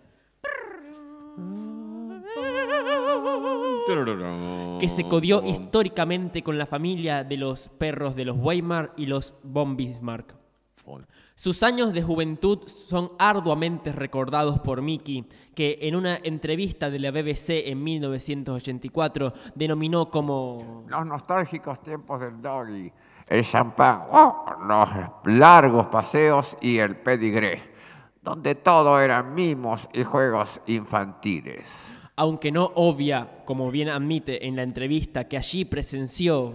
que 4.79 4.89
se 4.91 5.09
codió 5.09 5.43
históricamente 5.43 6.43
con 6.43 6.59
la 6.59 6.67
familia 6.67 7.25
de 7.25 7.39
los 7.39 7.71
perros 7.71 8.15
de 8.15 8.27
los 8.27 8.37
Weimar 8.39 8.93
y 8.97 9.07
los 9.07 9.33
von 9.43 9.75
Bismarck. 9.77 10.35
Sus 11.35 11.63
años 11.63 11.93
de 11.93 12.03
juventud 12.03 12.67
son 12.67 13.09
arduamente 13.19 13.91
recordados 13.93 14.61
por 14.61 14.83
Mickey, 14.83 15.27
que 15.55 15.79
en 15.81 15.97
una 15.97 16.19
entrevista 16.23 16.91
de 16.91 16.99
la 16.99 17.11
BBC 17.11 17.69
en 17.69 17.83
1984 17.83 19.33
denominó 19.55 20.11
como 20.11 20.85
Los 20.89 21.07
nostálgicos 21.07 21.83
tiempos 21.83 22.21
del 22.21 22.41
doggy, 22.41 22.93
el 23.29 23.45
champán, 23.45 24.05
oh, 24.13 24.45
los 24.67 24.89
largos 25.25 25.87
paseos 25.87 26.57
y 26.61 26.79
el 26.79 26.97
pedigree, 26.97 27.63
donde 28.23 28.55
todo 28.55 29.01
eran 29.01 29.35
mimos 29.35 29.89
y 29.93 30.05
juegos 30.05 30.61
infantiles. 30.67 31.91
Aunque 32.17 32.51
no 32.51 32.73
obvia, 32.75 33.45
como 33.45 33.71
bien 33.71 33.91
admite 33.91 34.47
en 34.47 34.57
la 34.57 34.63
entrevista 34.63 35.29
que 35.29 35.37
allí 35.37 35.65
presenció, 35.65 36.55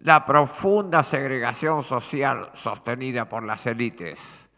La 0.00 0.24
profunda 0.24 1.02
segregación 1.02 1.82
social 1.82 2.50
sostenida 2.54 3.28
por 3.28 3.42
las 3.42 3.66
élites. 3.66 4.48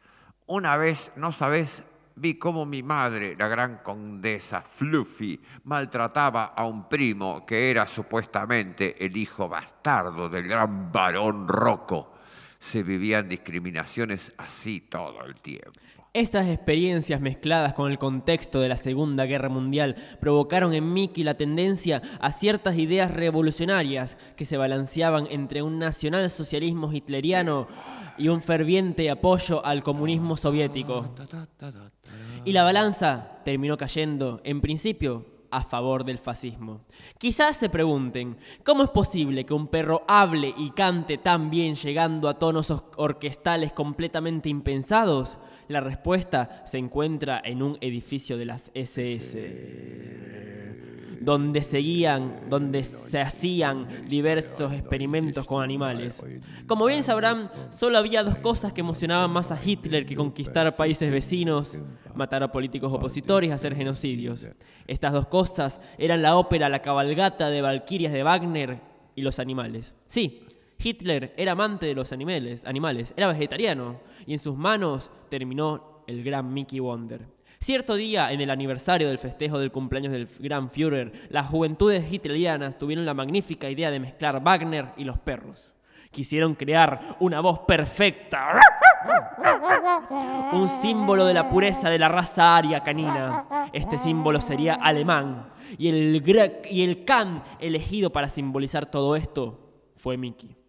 Una 0.47 0.77
vez, 0.77 1.13
no 1.17 1.33
sabes, 1.33 1.83
vi 2.17 2.35
cómo 2.35 2.67
mi 2.67 2.83
madre, 2.83 3.37
la 3.39 3.49
gran 3.49 3.79
condesa 3.79 4.61
Fluffy, 4.61 5.41
maltrataba 5.65 6.53
a 6.55 6.67
un 6.67 6.89
primo 6.89 7.47
que 7.47 7.71
era 7.71 7.87
supuestamente 7.87 9.03
el 9.03 9.17
hijo 9.17 9.49
bastardo 9.49 10.29
del 10.29 10.47
gran 10.47 10.93
varón 10.93 11.49
Rocco. 11.49 12.13
Se 12.59 12.83
vivían 12.83 13.27
discriminaciones 13.27 14.35
así 14.37 14.81
todo 14.81 15.25
el 15.25 15.37
tiempo. 15.37 16.00
Estas 16.13 16.49
experiencias 16.49 17.21
mezcladas 17.21 17.73
con 17.75 17.89
el 17.89 17.97
contexto 17.97 18.61
de 18.61 18.69
la 18.69 18.77
Segunda 18.77 19.27
Guerra 19.27 19.49
Mundial 19.49 19.95
provocaron 20.19 20.75
en 20.75 20.93
Mickey 20.93 21.23
la 21.23 21.35
tendencia 21.35 22.03
a 22.19 22.33
ciertas 22.33 22.77
ideas 22.79 23.13
revolucionarias 23.13 24.17
que 24.35 24.45
se 24.45 24.57
balanceaban 24.57 25.29
entre 25.31 25.63
un 25.63 25.79
nacionalsocialismo 25.79 26.93
hitleriano 26.93 27.69
y 28.19 28.27
un 28.27 28.43
ferviente 28.43 29.09
apoyo 29.09 29.65
al 29.65 29.85
comunismo 29.85 30.37
soviético. 30.37 31.15
Y 32.45 32.55
la 32.55 32.65
balanza 32.65 33.39
terminó 33.45 33.77
cayendo, 33.77 34.41
en 34.43 34.61
principio, 34.61 35.27
a 35.51 35.63
favor 35.63 36.05
del 36.05 36.19
fascismo. 36.19 36.83
Quizás 37.19 37.57
se 37.57 37.69
pregunten, 37.69 38.37
¿cómo 38.65 38.85
es 38.85 38.91
posible 38.91 39.45
que 39.45 39.55
un 39.55 39.67
perro 39.69 40.05
hable 40.09 40.55
y 40.57 40.71
cante 40.71 41.19
tan 41.19 41.51
bien 41.51 41.75
llegando 41.75 42.29
a 42.29 42.39
tonos 42.39 42.71
os- 42.71 42.85
orquestales 42.97 43.73
completamente 43.73 44.49
impensados? 44.49 45.39
La 45.69 45.81
respuesta 45.81 46.63
se 46.67 46.79
encuentra 46.79 47.41
en 47.45 47.63
un 47.63 47.79
edificio 47.81 48.37
de 48.37 48.45
las 48.45 48.71
SS, 48.75 49.39
donde 51.21 51.63
seguían, 51.63 52.49
donde 52.49 52.83
se 52.83 53.21
hacían 53.21 53.87
diversos 54.09 54.73
experimentos 54.73 55.47
con 55.47 55.63
animales. 55.63 56.23
Como 56.67 56.87
bien 56.87 57.05
sabrán, 57.05 57.51
solo 57.71 57.99
había 57.99 58.25
dos 58.25 58.39
cosas 58.39 58.73
que 58.73 58.81
emocionaban 58.81 59.31
más 59.31 59.53
a 59.53 59.59
Hitler 59.63 60.07
que 60.07 60.17
conquistar 60.17 60.75
países 60.75 61.13
vecinos, 61.13 61.79
matar 62.15 62.43
a 62.43 62.51
políticos 62.51 62.91
opositores 62.93 63.53
hacer 63.53 63.77
genocidios. 63.77 64.49
Estas 64.87 65.13
dos 65.13 65.27
cosas 65.27 65.81
eran 65.99 66.23
la 66.23 66.37
ópera 66.37 66.69
La 66.69 66.81
cabalgata 66.81 67.51
de 67.51 67.61
Valquirias 67.61 68.13
de 68.13 68.23
Wagner 68.23 68.81
y 69.15 69.23
los 69.23 69.39
animales. 69.39 69.93
Sí, 70.07 70.47
Hitler 70.83 71.35
era 71.37 71.53
amante 71.53 71.85
de 71.85 71.95
los 71.95 72.13
animales, 72.13 72.65
animales, 72.65 73.13
era 73.15 73.29
vegetariano 73.29 74.01
y 74.27 74.33
en 74.33 74.39
sus 74.39 74.57
manos 74.57 75.11
terminó 75.29 76.03
el 76.07 76.25
gran 76.25 76.53
Mickey 76.53 76.81
Wonder. 76.81 77.27
Cierto 77.63 77.95
día, 77.95 78.33
en 78.33 78.41
el 78.41 78.51
aniversario 78.51 79.09
del 79.09 79.19
festejo 79.19 79.59
del 79.59 79.71
cumpleaños 79.71 80.13
del 80.13 80.27
gran 80.39 80.71
Führer, 80.71 81.13
las 81.29 81.47
juventudes 81.47 82.11
hitlerianas 82.11 82.79
tuvieron 82.79 83.05
la 83.05 83.13
magnífica 83.13 83.69
idea 83.69 83.91
de 83.91 84.01
mezclar 84.01 84.43
Wagner 84.43 84.87
y 84.97 85.05
los 85.05 85.19
perros. 85.19 85.75
Quisieron 86.11 86.55
crear 86.55 87.17
una 87.21 87.41
voz 87.41 87.61
perfecta, 87.61 88.59
un 90.53 90.69
símbolo 90.69 91.27
de 91.27 91.35
la 91.35 91.51
pureza 91.51 91.91
de 91.91 91.99
la 91.99 92.09
raza 92.09 92.57
aria 92.57 92.83
canina. 92.83 93.69
Este 93.75 93.99
símbolo 93.99 94.41
sería 94.41 94.75
alemán 94.75 95.53
y 95.77 95.89
el, 95.89 96.61
y 96.69 96.83
el 96.83 97.05
can 97.05 97.43
elegido 97.61 98.11
para 98.11 98.31
simbolizar 98.31 98.87
todo 98.87 99.15
esto 99.17 99.61
fue 99.97 100.17
Mickey. 100.17 100.60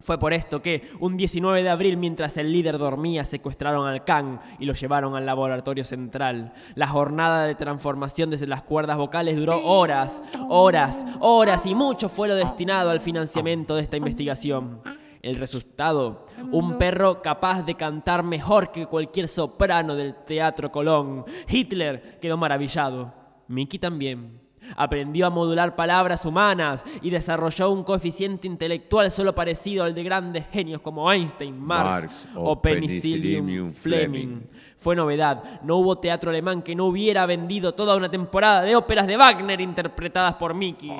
Fue 0.00 0.16
por 0.16 0.32
esto 0.32 0.62
que 0.62 0.88
un 1.00 1.16
19 1.16 1.64
de 1.64 1.70
abril, 1.70 1.96
mientras 1.96 2.36
el 2.36 2.52
líder 2.52 2.78
dormía, 2.78 3.24
secuestraron 3.24 3.88
al 3.88 4.04
Khan 4.04 4.40
y 4.60 4.64
lo 4.64 4.72
llevaron 4.74 5.16
al 5.16 5.26
laboratorio 5.26 5.82
central. 5.82 6.52
La 6.76 6.86
jornada 6.86 7.46
de 7.46 7.56
transformación 7.56 8.30
desde 8.30 8.46
las 8.46 8.62
cuerdas 8.62 8.96
vocales 8.96 9.36
duró 9.36 9.60
horas, 9.66 10.22
horas, 10.48 11.04
horas 11.18 11.66
y 11.66 11.74
mucho 11.74 12.08
fue 12.08 12.28
lo 12.28 12.36
destinado 12.36 12.90
al 12.90 13.00
financiamiento 13.00 13.74
de 13.74 13.82
esta 13.82 13.96
investigación. 13.96 14.82
El 15.20 15.34
resultado, 15.34 16.26
un 16.52 16.78
perro 16.78 17.20
capaz 17.20 17.62
de 17.62 17.74
cantar 17.74 18.22
mejor 18.22 18.70
que 18.70 18.86
cualquier 18.86 19.26
soprano 19.26 19.96
del 19.96 20.14
Teatro 20.24 20.70
Colón. 20.70 21.24
Hitler 21.48 22.20
quedó 22.20 22.36
maravillado. 22.36 23.12
Mickey 23.48 23.80
también. 23.80 24.47
Aprendió 24.76 25.26
a 25.26 25.30
modular 25.30 25.76
palabras 25.76 26.24
humanas 26.24 26.84
y 27.02 27.10
desarrolló 27.10 27.70
un 27.70 27.84
coeficiente 27.84 28.46
intelectual 28.46 29.10
solo 29.10 29.34
parecido 29.34 29.84
al 29.84 29.94
de 29.94 30.02
grandes 30.02 30.46
genios 30.52 30.80
como 30.80 31.10
Einstein, 31.10 31.58
Marx, 31.58 32.02
Marx 32.02 32.28
o, 32.34 32.52
o 32.52 32.62
Penicillium. 32.62 33.72
Fleming. 33.72 34.42
Fue 34.78 34.94
novedad. 34.94 35.60
No 35.64 35.76
hubo 35.76 35.98
teatro 35.98 36.30
alemán 36.30 36.62
que 36.62 36.74
no 36.74 36.86
hubiera 36.86 37.26
vendido 37.26 37.74
toda 37.74 37.96
una 37.96 38.08
temporada 38.10 38.62
de 38.62 38.76
óperas 38.76 39.08
de 39.08 39.16
Wagner 39.16 39.60
interpretadas 39.60 40.34
por 40.34 40.54
Mickey. 40.54 40.90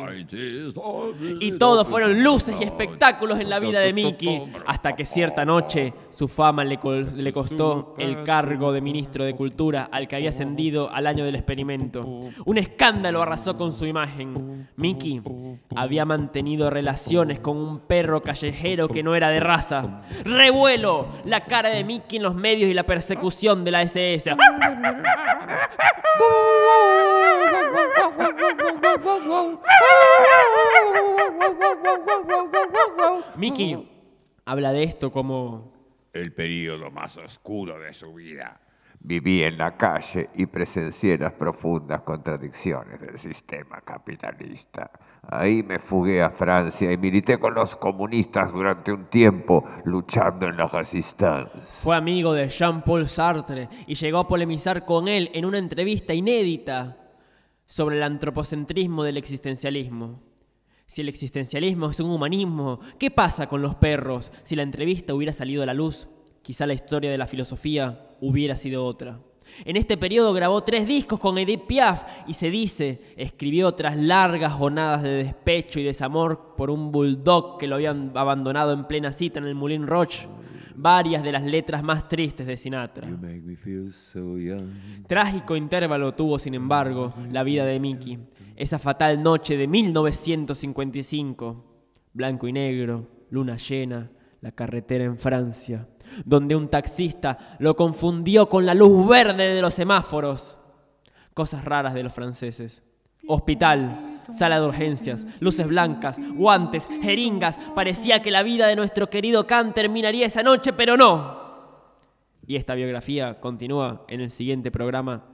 Y 1.40 1.52
todo 1.52 1.84
fueron 1.84 2.22
luces 2.22 2.56
y 2.60 2.64
espectáculos 2.64 3.38
en 3.38 3.48
la 3.48 3.60
vida 3.60 3.80
de 3.80 3.92
Mickey, 3.92 4.52
hasta 4.66 4.96
que 4.96 5.04
cierta 5.04 5.44
noche 5.44 5.94
su 6.10 6.26
fama 6.26 6.64
le, 6.64 6.80
le 7.14 7.32
costó 7.32 7.94
el 7.96 8.24
cargo 8.24 8.72
de 8.72 8.80
ministro 8.80 9.24
de 9.24 9.36
Cultura 9.36 9.88
al 9.92 10.08
que 10.08 10.16
había 10.16 10.30
ascendido 10.30 10.90
al 10.90 11.06
año 11.06 11.24
del 11.24 11.36
experimento. 11.36 12.04
Un 12.44 12.58
escándalo 12.58 13.22
arrasó 13.22 13.56
con 13.56 13.72
su 13.72 13.86
imagen. 13.86 14.68
Mickey 14.74 15.22
había 15.76 16.04
mantenido 16.04 16.70
relaciones 16.70 17.38
con 17.38 17.56
un 17.56 17.78
perro 17.80 18.22
callejero 18.22 18.88
que 18.88 19.04
no 19.04 19.14
era 19.14 19.30
de 19.30 19.38
raza. 19.38 20.02
Revuelo, 20.24 21.06
la 21.24 21.44
cara 21.44 21.68
de 21.68 21.84
Mickey 21.84 22.16
en 22.16 22.24
los 22.24 22.34
medios 22.34 22.68
y 22.68 22.74
la 22.74 22.84
persecución 22.84 23.64
de 23.64 23.67
la 23.70 23.82
SS. 23.82 24.34
Mickey 33.36 33.88
habla 34.44 34.72
de 34.72 34.82
esto 34.82 35.12
como 35.12 35.72
El 36.12 36.32
periodo 36.32 36.90
más 36.90 37.16
oscuro 37.18 37.78
de 37.78 37.92
su 37.92 38.14
vida. 38.14 38.60
Viví 39.00 39.44
en 39.44 39.56
la 39.56 39.76
calle 39.76 40.30
y 40.34 40.46
presencié 40.46 41.16
las 41.18 41.32
profundas 41.32 42.00
contradicciones 42.00 43.00
del 43.00 43.16
sistema 43.16 43.80
capitalista. 43.82 44.90
Ahí 45.30 45.62
me 45.62 45.78
fugué 45.78 46.22
a 46.22 46.30
Francia 46.30 46.90
y 46.90 46.96
milité 46.96 47.38
con 47.38 47.52
los 47.52 47.76
comunistas 47.76 48.50
durante 48.50 48.92
un 48.92 49.10
tiempo 49.10 49.62
luchando 49.84 50.46
en 50.46 50.56
la 50.56 50.66
resistencia. 50.66 51.60
Fue 51.60 51.94
amigo 51.94 52.32
de 52.32 52.48
Jean-Paul 52.48 53.06
Sartre 53.08 53.68
y 53.86 53.94
llegó 53.94 54.18
a 54.20 54.26
polemizar 54.26 54.86
con 54.86 55.06
él 55.06 55.30
en 55.34 55.44
una 55.44 55.58
entrevista 55.58 56.14
inédita 56.14 56.96
sobre 57.66 57.98
el 57.98 58.04
antropocentrismo 58.04 59.04
del 59.04 59.18
existencialismo. 59.18 60.22
Si 60.86 61.02
el 61.02 61.10
existencialismo 61.10 61.90
es 61.90 62.00
un 62.00 62.10
humanismo, 62.10 62.80
¿qué 62.98 63.10
pasa 63.10 63.46
con 63.46 63.60
los 63.60 63.74
perros? 63.74 64.32
Si 64.44 64.56
la 64.56 64.62
entrevista 64.62 65.12
hubiera 65.12 65.34
salido 65.34 65.62
a 65.62 65.66
la 65.66 65.74
luz, 65.74 66.08
quizá 66.40 66.66
la 66.66 66.72
historia 66.72 67.10
de 67.10 67.18
la 67.18 67.26
filosofía 67.26 68.16
hubiera 68.22 68.56
sido 68.56 68.82
otra. 68.86 69.20
En 69.64 69.76
este 69.76 69.96
periodo 69.96 70.32
grabó 70.32 70.62
tres 70.62 70.86
discos 70.86 71.18
con 71.18 71.38
Edith 71.38 71.66
Piaf 71.66 72.04
y 72.26 72.34
se 72.34 72.50
dice, 72.50 73.00
escribió 73.16 73.72
tras 73.72 73.96
largas 73.96 74.52
jornadas 74.52 75.02
de 75.02 75.10
despecho 75.24 75.80
y 75.80 75.84
desamor 75.84 76.54
por 76.56 76.70
un 76.70 76.92
bulldog 76.92 77.58
que 77.58 77.66
lo 77.66 77.74
habían 77.76 78.12
abandonado 78.14 78.72
en 78.72 78.86
plena 78.86 79.12
cita 79.12 79.38
en 79.40 79.46
el 79.46 79.54
Moulin 79.54 79.86
Roche, 79.86 80.28
varias 80.76 81.22
de 81.22 81.32
las 81.32 81.42
letras 81.42 81.82
más 81.82 82.08
tristes 82.08 82.46
de 82.46 82.56
Sinatra. 82.56 83.08
So. 83.90 84.36
Trágico 85.06 85.56
intervalo 85.56 86.14
tuvo, 86.14 86.38
sin 86.38 86.54
embargo, 86.54 87.12
la 87.30 87.42
vida 87.42 87.66
de 87.66 87.80
Mickey. 87.80 88.18
Esa 88.56 88.78
fatal 88.78 89.22
noche 89.22 89.56
de 89.56 89.66
1955, 89.66 91.64
blanco 92.12 92.48
y 92.48 92.52
negro, 92.52 93.06
luna 93.30 93.56
llena, 93.56 94.10
la 94.40 94.52
carretera 94.52 95.04
en 95.04 95.18
Francia, 95.18 95.86
donde 96.24 96.56
un 96.56 96.68
taxista 96.68 97.56
lo 97.58 97.76
confundió 97.76 98.48
con 98.48 98.64
la 98.64 98.74
luz 98.74 99.08
verde 99.08 99.54
de 99.54 99.60
los 99.60 99.74
semáforos. 99.74 100.58
Cosas 101.34 101.64
raras 101.64 101.94
de 101.94 102.02
los 102.02 102.12
franceses. 102.12 102.82
Hospital, 103.26 104.22
sala 104.30 104.60
de 104.60 104.66
urgencias, 104.66 105.26
luces 105.40 105.66
blancas, 105.66 106.18
guantes, 106.34 106.88
jeringas. 107.02 107.58
Parecía 107.74 108.22
que 108.22 108.30
la 108.30 108.42
vida 108.42 108.66
de 108.66 108.76
nuestro 108.76 109.10
querido 109.10 109.46
Kant 109.46 109.74
terminaría 109.74 110.26
esa 110.26 110.42
noche, 110.42 110.72
pero 110.72 110.96
no. 110.96 111.38
Y 112.46 112.56
esta 112.56 112.74
biografía 112.74 113.40
continúa 113.40 114.04
en 114.08 114.20
el 114.20 114.30
siguiente 114.30 114.70
programa 114.70 115.24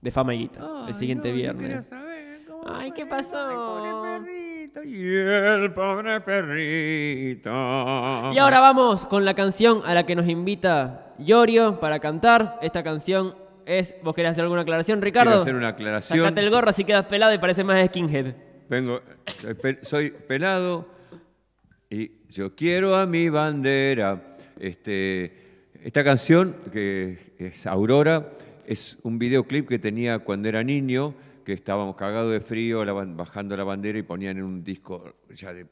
de 0.00 0.10
Fama 0.10 0.34
y 0.34 0.38
Guita, 0.40 0.84
el 0.86 0.94
siguiente 0.94 1.32
viernes. 1.32 1.88
Ay, 2.66 2.92
¿qué 2.92 3.06
pasó? 3.06 3.38
Y 4.84 5.16
el 5.16 5.72
pobre 5.72 6.20
perrito. 6.20 7.50
Y 7.50 8.38
ahora 8.38 8.60
vamos 8.60 9.06
con 9.06 9.24
la 9.24 9.34
canción 9.34 9.82
a 9.84 9.94
la 9.94 10.04
que 10.06 10.14
nos 10.14 10.28
invita 10.28 11.14
Yorio 11.18 11.80
para 11.80 11.98
cantar. 11.98 12.58
Esta 12.62 12.82
canción 12.82 13.34
es. 13.66 13.94
¿Vos 14.02 14.14
querés 14.14 14.32
hacer 14.32 14.44
alguna 14.44 14.62
aclaración, 14.62 15.00
Ricardo? 15.02 15.30
Quiero 15.30 15.42
hacer 15.42 15.54
una 15.54 15.68
aclaración. 15.68 16.18
Sacate 16.20 16.40
el 16.40 16.50
gorro 16.50 16.70
así 16.70 16.84
quedas 16.84 17.06
pelado 17.06 17.32
y 17.34 17.38
parece 17.38 17.64
más 17.64 17.84
skinhead. 17.86 18.34
Vengo, 18.68 19.00
soy 19.40 19.54
pe- 19.54 19.78
soy 19.82 20.10
pelado 20.10 20.86
y 21.90 22.12
yo 22.28 22.54
quiero 22.54 22.94
a 22.96 23.06
mi 23.06 23.28
bandera. 23.30 24.36
Este, 24.60 25.70
esta 25.82 26.04
canción, 26.04 26.54
que 26.72 27.32
es 27.38 27.66
Aurora, 27.66 28.32
es 28.66 28.98
un 29.02 29.18
videoclip 29.18 29.68
que 29.68 29.78
tenía 29.78 30.18
cuando 30.18 30.48
era 30.48 30.62
niño, 30.62 31.14
que 31.48 31.54
estábamos 31.54 31.96
cagados 31.96 32.30
de 32.30 32.42
frío, 32.42 32.84
bajando 33.16 33.56
la 33.56 33.64
bandera 33.64 33.98
y 33.98 34.02
ponían 34.02 34.36
en 34.36 34.42
un 34.42 34.62
disco 34.62 35.14
ya 35.30 35.54
de... 35.54 35.66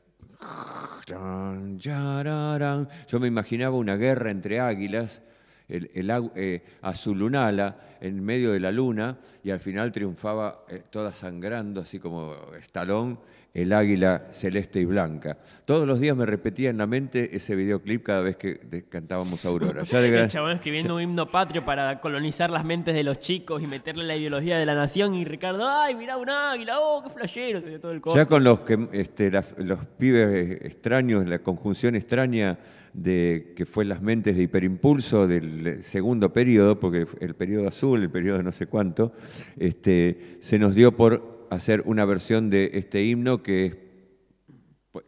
Yo 3.06 3.20
me 3.20 3.26
imaginaba 3.26 3.76
una 3.76 3.96
guerra 3.96 4.30
entre 4.30 4.58
águilas, 4.58 5.20
el, 5.68 5.90
el 5.92 6.10
eh, 6.34 6.64
azulunala 6.80 7.76
en 8.00 8.24
medio 8.24 8.52
de 8.52 8.60
la 8.60 8.72
luna, 8.72 9.18
y 9.44 9.50
al 9.50 9.60
final 9.60 9.92
triunfaba 9.92 10.64
eh, 10.70 10.82
toda 10.88 11.12
sangrando, 11.12 11.82
así 11.82 11.98
como 11.98 12.34
estalón, 12.58 13.20
el 13.56 13.72
águila 13.72 14.26
celeste 14.30 14.80
y 14.80 14.84
blanca. 14.84 15.38
Todos 15.64 15.86
los 15.86 15.98
días 15.98 16.14
me 16.14 16.26
repetía 16.26 16.68
en 16.68 16.76
la 16.76 16.86
mente 16.86 17.34
ese 17.34 17.56
videoclip 17.56 18.02
cada 18.02 18.20
vez 18.20 18.36
que 18.36 18.84
cantábamos 18.90 19.46
Aurora. 19.46 19.82
Ya 19.82 20.00
de 20.02 20.08
El 20.08 20.12
gran- 20.12 20.28
chabón 20.28 20.52
escribiendo 20.52 20.94
un 20.94 21.00
himno 21.00 21.26
patrio 21.26 21.64
para 21.64 21.98
colonizar 22.00 22.50
las 22.50 22.66
mentes 22.66 22.94
de 22.94 23.02
los 23.02 23.18
chicos 23.18 23.62
y 23.62 23.66
meterle 23.66 24.04
la 24.04 24.14
ideología 24.14 24.58
de 24.58 24.66
la 24.66 24.74
nación. 24.74 25.14
Y 25.14 25.24
Ricardo, 25.24 25.66
ay, 25.66 25.94
mirá 25.94 26.18
un 26.18 26.28
águila, 26.28 26.78
oh, 26.80 27.02
qué 27.02 27.08
flashero. 27.08 27.62
todo 27.80 27.92
el. 27.92 28.02
Ya 28.14 28.26
con 28.26 28.44
los 28.44 28.60
que 28.60 28.88
este, 28.92 29.30
la- 29.30 29.44
los 29.56 29.86
pibes 29.98 30.58
extraños, 30.62 31.26
la 31.26 31.38
conjunción 31.38 31.94
extraña 31.96 32.58
de 32.92 33.54
que 33.56 33.64
fue 33.64 33.84
las 33.86 34.02
mentes 34.02 34.36
de 34.36 34.42
hiperimpulso 34.42 35.26
del 35.26 35.82
segundo 35.82 36.30
periodo, 36.32 36.78
porque 36.78 37.06
el 37.20 37.34
periodo 37.34 37.68
azul, 37.68 38.02
el 38.02 38.10
periodo 38.10 38.42
no 38.42 38.52
sé 38.52 38.66
cuánto, 38.66 39.12
este, 39.58 40.36
se 40.40 40.58
nos 40.58 40.74
dio 40.74 40.92
por 40.96 41.35
hacer 41.50 41.82
una 41.86 42.04
versión 42.04 42.50
de 42.50 42.70
este 42.74 43.02
himno 43.04 43.42
que 43.42 43.66
es 43.66 43.76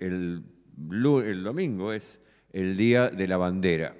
el, 0.01 0.43
el 1.24 1.43
domingo 1.45 1.93
es 1.93 2.20
el 2.53 2.76
día 2.76 3.09
de 3.09 3.26
la 3.28 3.36
bandera. 3.36 3.95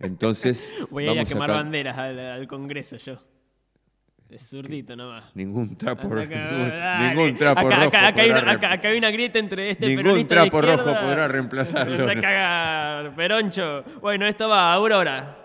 Entonces 0.00 0.72
Voy 0.90 1.08
a 1.08 1.12
ir 1.12 1.20
a 1.20 1.24
quemar 1.24 1.50
banderas 1.50 1.96
al, 1.98 2.18
al 2.18 2.46
Congreso 2.48 2.96
yo. 2.96 3.18
De 4.28 4.38
zurdito 4.38 4.96
nomás. 4.96 5.24
Ningún 5.36 5.76
trapo, 5.76 6.08
Acá- 6.08 6.24
ningún, 6.26 6.68
dale. 6.70 7.08
ningún 7.14 7.36
trapo 7.36 7.60
acá, 7.66 7.76
rojo 7.76 7.88
acá- 7.88 8.06
acá 8.08 8.22
hay 8.22 8.30
una, 8.30 8.80
hay 8.90 8.98
una 8.98 9.10
grieta 9.10 9.38
entre 9.38 9.70
este 9.70 9.86
Ningún 9.86 10.02
peronista 10.04 10.34
de 10.34 10.50
trapo 10.50 10.60
rojo 10.62 10.84
podrá 11.00 11.28
reemplazarlo. 11.28 12.06
Cagar, 12.20 13.14
Peroncho. 13.14 13.84
Bueno, 14.00 14.26
esto 14.26 14.48
va, 14.48 14.72
Aurora. 14.72 15.43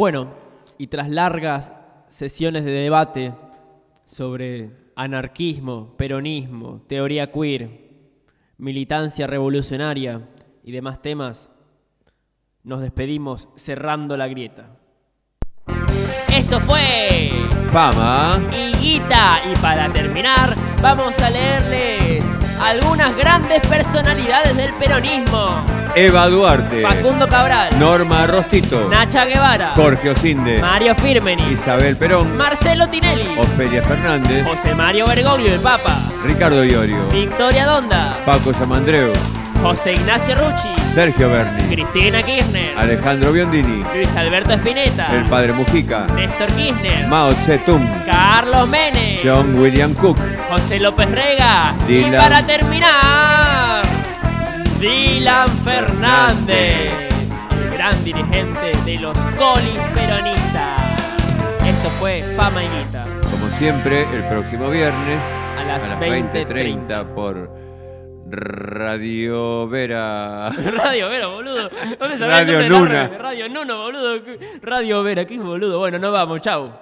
Bueno, 0.00 0.28
y 0.78 0.86
tras 0.86 1.10
largas 1.10 1.74
sesiones 2.08 2.64
de 2.64 2.70
debate 2.70 3.34
sobre 4.06 4.70
anarquismo, 4.96 5.94
peronismo, 5.98 6.80
teoría 6.86 7.30
queer, 7.30 7.68
militancia 8.56 9.26
revolucionaria 9.26 10.26
y 10.64 10.72
demás 10.72 11.02
temas, 11.02 11.50
nos 12.62 12.80
despedimos 12.80 13.50
cerrando 13.56 14.16
la 14.16 14.26
grieta. 14.26 14.70
Esto 16.34 16.60
fue 16.60 17.28
Fama. 17.70 18.40
Higuita. 18.56 19.42
Y 19.52 19.56
para 19.58 19.92
terminar, 19.92 20.56
vamos 20.80 21.18
a 21.18 21.28
leerles 21.28 21.99
algunas 22.60 23.16
grandes 23.16 23.60
personalidades 23.66 24.56
del 24.56 24.72
peronismo. 24.74 25.64
Eva 25.94 26.28
Duarte. 26.28 26.82
Facundo 26.82 27.26
Cabral, 27.26 27.78
Norma 27.78 28.26
Rostito. 28.26 28.88
Nacha 28.88 29.24
Guevara, 29.24 29.72
Jorge 29.74 30.10
Osinde. 30.10 30.60
Mario 30.60 30.94
Firmeni, 30.94 31.52
Isabel 31.52 31.96
Perón. 31.96 32.36
Marcelo 32.36 32.88
Tinelli, 32.88 33.36
Ofelia 33.38 33.82
Fernández. 33.82 34.46
José 34.46 34.74
Mario 34.74 35.06
Bergoglio, 35.06 35.52
el 35.54 35.60
Papa, 35.60 35.98
Ricardo 36.24 36.64
Iorio. 36.64 37.08
Victoria 37.08 37.66
Donda, 37.66 38.16
Paco 38.24 38.52
Samandreu. 38.54 39.12
José 39.62 39.92
Ignacio 39.92 40.34
Rucci, 40.36 40.68
Sergio 40.94 41.30
Berni. 41.30 41.74
Cristina 41.74 42.22
Kirchner, 42.22 42.78
Alejandro 42.78 43.32
Biondini. 43.32 43.84
Luis 43.94 44.16
Alberto 44.16 44.52
Spinetta, 44.54 45.14
El 45.14 45.24
Padre 45.26 45.52
Mujica. 45.52 46.06
Néstor 46.14 46.48
Kirchner, 46.52 47.06
Mao 47.08 47.32
Zedong. 47.32 47.86
Carlos 48.06 48.68
Menem, 48.68 49.18
John 49.22 49.54
William 49.58 49.94
Cook. 49.94 50.18
José 50.50 50.78
López 50.80 51.10
Rega 51.10 51.74
y 51.86 52.10
para 52.10 52.44
terminar, 52.44 53.84
Dylan 54.80 55.48
Fernández, 55.62 56.92
el 57.52 57.70
gran 57.70 58.02
dirigente 58.04 58.72
de 58.84 58.94
los 58.96 59.16
colis 59.38 59.78
peronistas. 59.94 60.80
Esto 61.66 61.90
fue 62.00 62.24
Fama 62.36 62.62
y 62.64 62.68
Guita. 62.68 63.04
Como 63.30 63.46
siempre, 63.58 64.06
el 64.12 64.24
próximo 64.24 64.70
viernes 64.70 65.24
A 65.58 65.64
las 65.64 65.82
20.30 66.00 67.14
por 67.14 67.69
Radio 68.30 69.66
Vera. 69.66 70.50
Radio 70.76 71.08
Vera, 71.08 71.26
boludo. 71.26 71.68
¿Dónde 71.98 72.16
Radio 72.26 72.86
red? 72.86 73.18
Radio 73.18 73.48
Nuno, 73.48 73.82
boludo. 73.82 74.22
Radio 74.62 75.02
Vera, 75.02 75.24
qué 75.24 75.36
boludo. 75.36 75.80
Bueno, 75.80 75.98
nos 75.98 76.12
vamos, 76.12 76.40
chau. 76.40 76.72